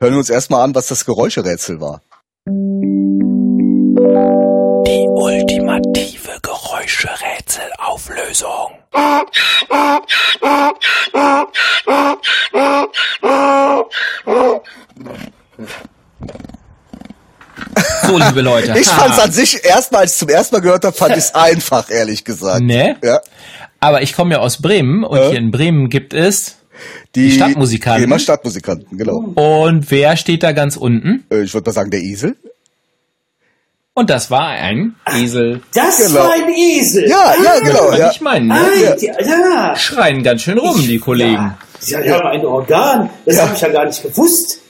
hören 0.00 0.12
wir 0.12 0.18
uns 0.18 0.30
erstmal 0.30 0.62
an, 0.62 0.74
was 0.74 0.88
das 0.88 1.04
Geräuscherätsel 1.04 1.80
war. 1.80 2.00
Die 4.86 5.06
ultimative 5.06 6.38
Geräuscherätselauflösung. 6.42 8.70
So, 18.10 18.18
liebe 18.18 18.40
Leute. 18.40 18.78
Ich 18.78 18.88
fand's 18.88 19.18
an 19.18 19.30
sich 19.32 19.64
erstmal, 19.64 20.02
als 20.02 20.12
ich 20.14 20.18
zum 20.18 20.28
ersten 20.28 20.54
Mal 20.56 20.60
gehört 20.60 20.84
habe, 20.84 20.96
fand 20.96 21.16
ich's 21.16 21.34
einfach, 21.34 21.90
ehrlich 21.90 22.24
gesagt. 22.24 22.62
Ne? 22.62 22.96
Ja. 23.04 23.20
Aber 23.80 24.02
ich 24.02 24.14
komme 24.14 24.34
ja 24.34 24.40
aus 24.40 24.60
Bremen 24.60 25.04
und 25.04 25.18
Äh? 25.18 25.28
hier 25.30 25.38
in 25.38 25.50
Bremen 25.50 25.88
gibt 25.88 26.12
es. 26.14 26.56
Die, 27.14 27.30
Stadtmusikanten. 27.32 28.02
Bremer 28.04 28.18
Stadtmusikanten, 28.18 28.96
genau. 28.96 29.18
Und 29.34 29.90
wer 29.90 30.16
steht 30.16 30.42
da 30.42 30.52
ganz 30.52 30.76
unten? 30.76 31.24
Äh, 31.30 31.42
Ich 31.42 31.52
würde 31.54 31.68
mal 31.68 31.74
sagen, 31.74 31.90
der 31.90 32.00
Esel. 32.00 32.36
Und 33.92 34.08
das 34.08 34.30
war 34.30 34.48
ein 34.48 34.94
Esel. 35.14 35.60
Das 35.74 35.98
Genau. 35.98 36.20
war 36.20 36.32
ein 36.32 36.48
Esel. 36.54 37.08
Ja, 37.08 37.34
ja, 37.44 37.58
genau. 37.60 37.92
Ja. 37.92 38.10
ich 38.10 38.20
meinen, 38.20 38.50
Ah, 38.50 38.60
ne? 38.62 38.96
die, 39.00 39.06
ja. 39.06 39.76
Schreien 39.76 40.22
ganz 40.22 40.42
schön 40.42 40.58
rum, 40.58 40.80
die 40.80 40.98
Kollegen. 40.98 41.54
Ja, 41.86 42.00
die 42.00 42.10
haben 42.12 42.26
ein 42.28 42.44
Organ. 42.46 43.10
Das 43.26 43.36
Ja. 43.36 43.42
habe 43.44 43.54
ich 43.54 43.60
ja 43.60 43.68
gar 43.68 43.84
nicht 43.86 44.02
gewusst. 44.02 44.60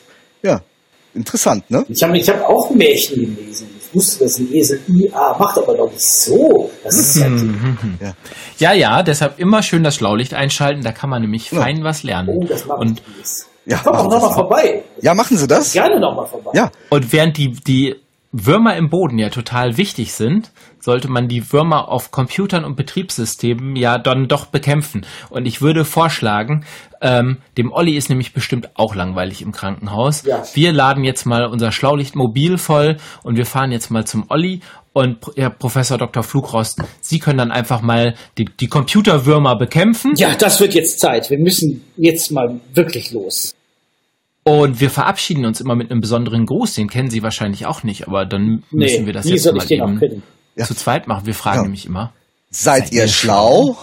Ja. 1.14 1.18
Interessant, 1.18 1.70
ne? 1.70 1.84
Ich 1.88 2.02
habe 2.02 2.16
ich 2.18 2.28
hab 2.28 2.42
auch 2.48 2.70
Märchen 2.70 3.36
gelesen. 3.36 3.68
Ich 3.80 3.94
wusste, 3.94 4.24
dass 4.24 4.38
ein 4.38 4.52
Esel 4.54 4.80
IA 4.88 5.36
macht, 5.38 5.58
aber 5.58 5.76
doch 5.76 5.90
nicht 5.90 6.00
so. 6.08 6.70
Das 6.84 6.96
ist 6.96 7.16
ja 7.16 7.28
Ja, 8.58 8.72
ja, 8.72 9.02
deshalb 9.02 9.38
immer 9.38 9.62
schön 9.62 9.82
das 9.82 9.96
Schlaulicht 9.96 10.34
einschalten, 10.34 10.82
da 10.82 10.92
kann 10.92 11.10
man 11.10 11.22
nämlich 11.22 11.50
fein 11.50 11.82
was 11.82 12.02
lernen. 12.02 12.28
Oh, 12.32 12.44
das 12.44 12.64
mache 12.66 12.78
Und. 12.80 13.02
Ja, 13.66 13.80
Komm 13.84 13.94
auch 13.94 14.04
machen 14.04 14.10
Sie 14.10 14.14
nochmal 14.16 14.28
das. 14.30 14.34
vorbei. 14.36 14.84
Ja, 15.02 15.14
machen 15.14 15.36
Sie 15.36 15.46
das? 15.46 15.72
Gerne 15.72 16.00
nochmal 16.00 16.26
vorbei. 16.26 16.50
Ja. 16.54 16.70
und 16.88 17.12
während 17.12 17.36
die, 17.36 17.50
die 17.52 17.96
Würmer 18.32 18.76
im 18.76 18.90
Boden 18.90 19.18
ja 19.18 19.28
total 19.28 19.76
wichtig 19.76 20.12
sind, 20.12 20.52
sollte 20.78 21.08
man 21.08 21.26
die 21.26 21.52
Würmer 21.52 21.88
auf 21.88 22.12
Computern 22.12 22.64
und 22.64 22.76
Betriebssystemen 22.76 23.74
ja 23.74 23.98
dann 23.98 24.28
doch 24.28 24.46
bekämpfen. 24.46 25.04
Und 25.30 25.46
ich 25.46 25.60
würde 25.60 25.84
vorschlagen, 25.84 26.64
ähm, 27.02 27.38
dem 27.58 27.72
Olli 27.72 27.96
ist 27.96 28.08
nämlich 28.08 28.32
bestimmt 28.32 28.70
auch 28.74 28.94
langweilig 28.94 29.42
im 29.42 29.50
Krankenhaus. 29.50 30.24
Ja. 30.24 30.44
Wir 30.54 30.72
laden 30.72 31.02
jetzt 31.02 31.26
mal 31.26 31.46
unser 31.46 31.72
Schlaulicht 31.72 32.14
mobil 32.14 32.56
voll 32.56 32.98
und 33.24 33.36
wir 33.36 33.46
fahren 33.46 33.72
jetzt 33.72 33.90
mal 33.90 34.06
zum 34.06 34.26
Olli. 34.28 34.60
Und 34.92 35.18
Herr 35.36 35.50
Professor 35.50 35.98
Dr. 35.98 36.22
Flugrost, 36.22 36.82
Sie 37.00 37.20
können 37.20 37.38
dann 37.38 37.52
einfach 37.52 37.80
mal 37.80 38.14
die, 38.38 38.44
die 38.44 38.66
Computerwürmer 38.66 39.56
bekämpfen. 39.56 40.14
Ja, 40.16 40.34
das 40.34 40.60
wird 40.60 40.74
jetzt 40.74 40.98
Zeit. 40.98 41.30
Wir 41.30 41.38
müssen 41.38 41.84
jetzt 41.96 42.32
mal 42.32 42.60
wirklich 42.74 43.12
los. 43.12 43.54
Und 44.50 44.80
wir 44.80 44.90
verabschieden 44.90 45.44
uns 45.44 45.60
immer 45.60 45.76
mit 45.76 45.90
einem 45.90 46.00
besonderen 46.00 46.44
Gruß. 46.46 46.74
Den 46.74 46.88
kennen 46.88 47.08
Sie 47.10 47.22
wahrscheinlich 47.22 47.66
auch 47.66 47.84
nicht, 47.84 48.08
aber 48.08 48.26
dann 48.26 48.64
müssen 48.72 49.06
wir 49.06 49.12
das 49.12 49.28
jetzt 49.28 49.44
soll 49.44 49.52
mal 49.54 49.64
ich 49.64 49.70
eben 49.70 50.22
zu 50.56 50.74
zweit 50.74 51.06
machen. 51.06 51.26
Wir 51.26 51.34
fragen 51.34 51.58
Ja. 51.58 51.62
nämlich 51.62 51.86
immer. 51.86 52.12
Seid 52.50 52.90
ihr 52.90 53.02
ihr 53.02 53.08
schlau? 53.08 53.76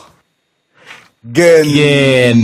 Genau. 1.23 2.43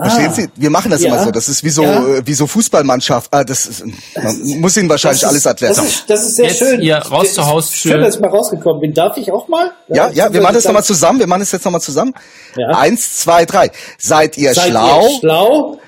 Verstehen 0.00 0.32
Sie? 0.32 0.48
Wir 0.54 0.70
machen 0.70 0.92
das 0.92 1.02
Ja. 1.02 1.08
immer 1.08 1.24
so. 1.24 1.30
Das 1.32 1.48
ist 1.48 1.64
wie 1.64 1.70
so, 1.70 1.82
Ja. 1.82 2.06
äh, 2.06 2.22
wie 2.26 2.34
so 2.34 2.46
Fußballmannschaft. 2.46 3.32
Ah, 3.34 3.42
das 3.42 3.66
ist, 3.66 3.84
man 3.84 4.40
muss 4.60 4.76
Ihnen 4.76 4.88
wahrscheinlich 4.88 5.22
Das 5.22 5.28
alles 5.30 5.40
ist- 5.40 5.46
erklären. 5.46 5.74
Das 5.74 5.84
ist, 5.84 6.04
das 6.08 6.22
ist 6.26 6.36
sehr 6.36 6.46
Jetzt 6.46 6.58
schön. 6.58 6.80
ihr 6.80 6.96
raus 6.98 7.34
zur 7.34 7.46
Haustür. 7.46 7.92
Schön, 7.92 8.00
dass 8.02 8.14
ich 8.14 8.20
mal 8.20 8.30
rausgekommen 8.30 8.80
bin. 8.80 8.94
Darf 8.94 9.16
ich 9.16 9.32
auch 9.32 9.48
mal? 9.48 9.72
Ja, 9.88 10.08
ja, 10.10 10.32
wir 10.32 10.40
machen 10.40 10.54
das 10.54 10.64
nochmal 10.64 10.84
zusammen. 10.84 11.18
Wir 11.18 11.26
machen 11.26 11.40
das 11.40 11.50
jetzt 11.50 11.64
nochmal 11.64 11.80
zusammen. 11.80 12.14
Ja. 12.56 12.68
Eins, 12.78 13.16
zwei, 13.16 13.44
drei. 13.44 13.72
Seid 13.98 14.38
ihr 14.38 14.54
Seid 14.54 14.70
schlau? 14.70 15.02
Ihr 15.08 15.18
schlau? 15.18 15.78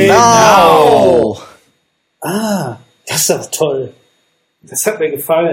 Genau. 0.00 1.38
Ah, 2.20 2.76
das 3.08 3.20
ist 3.22 3.30
doch 3.30 3.46
toll. 3.50 3.92
Das 4.62 4.84
hat 4.86 4.98
mir 5.00 5.10
gefallen. 5.10 5.48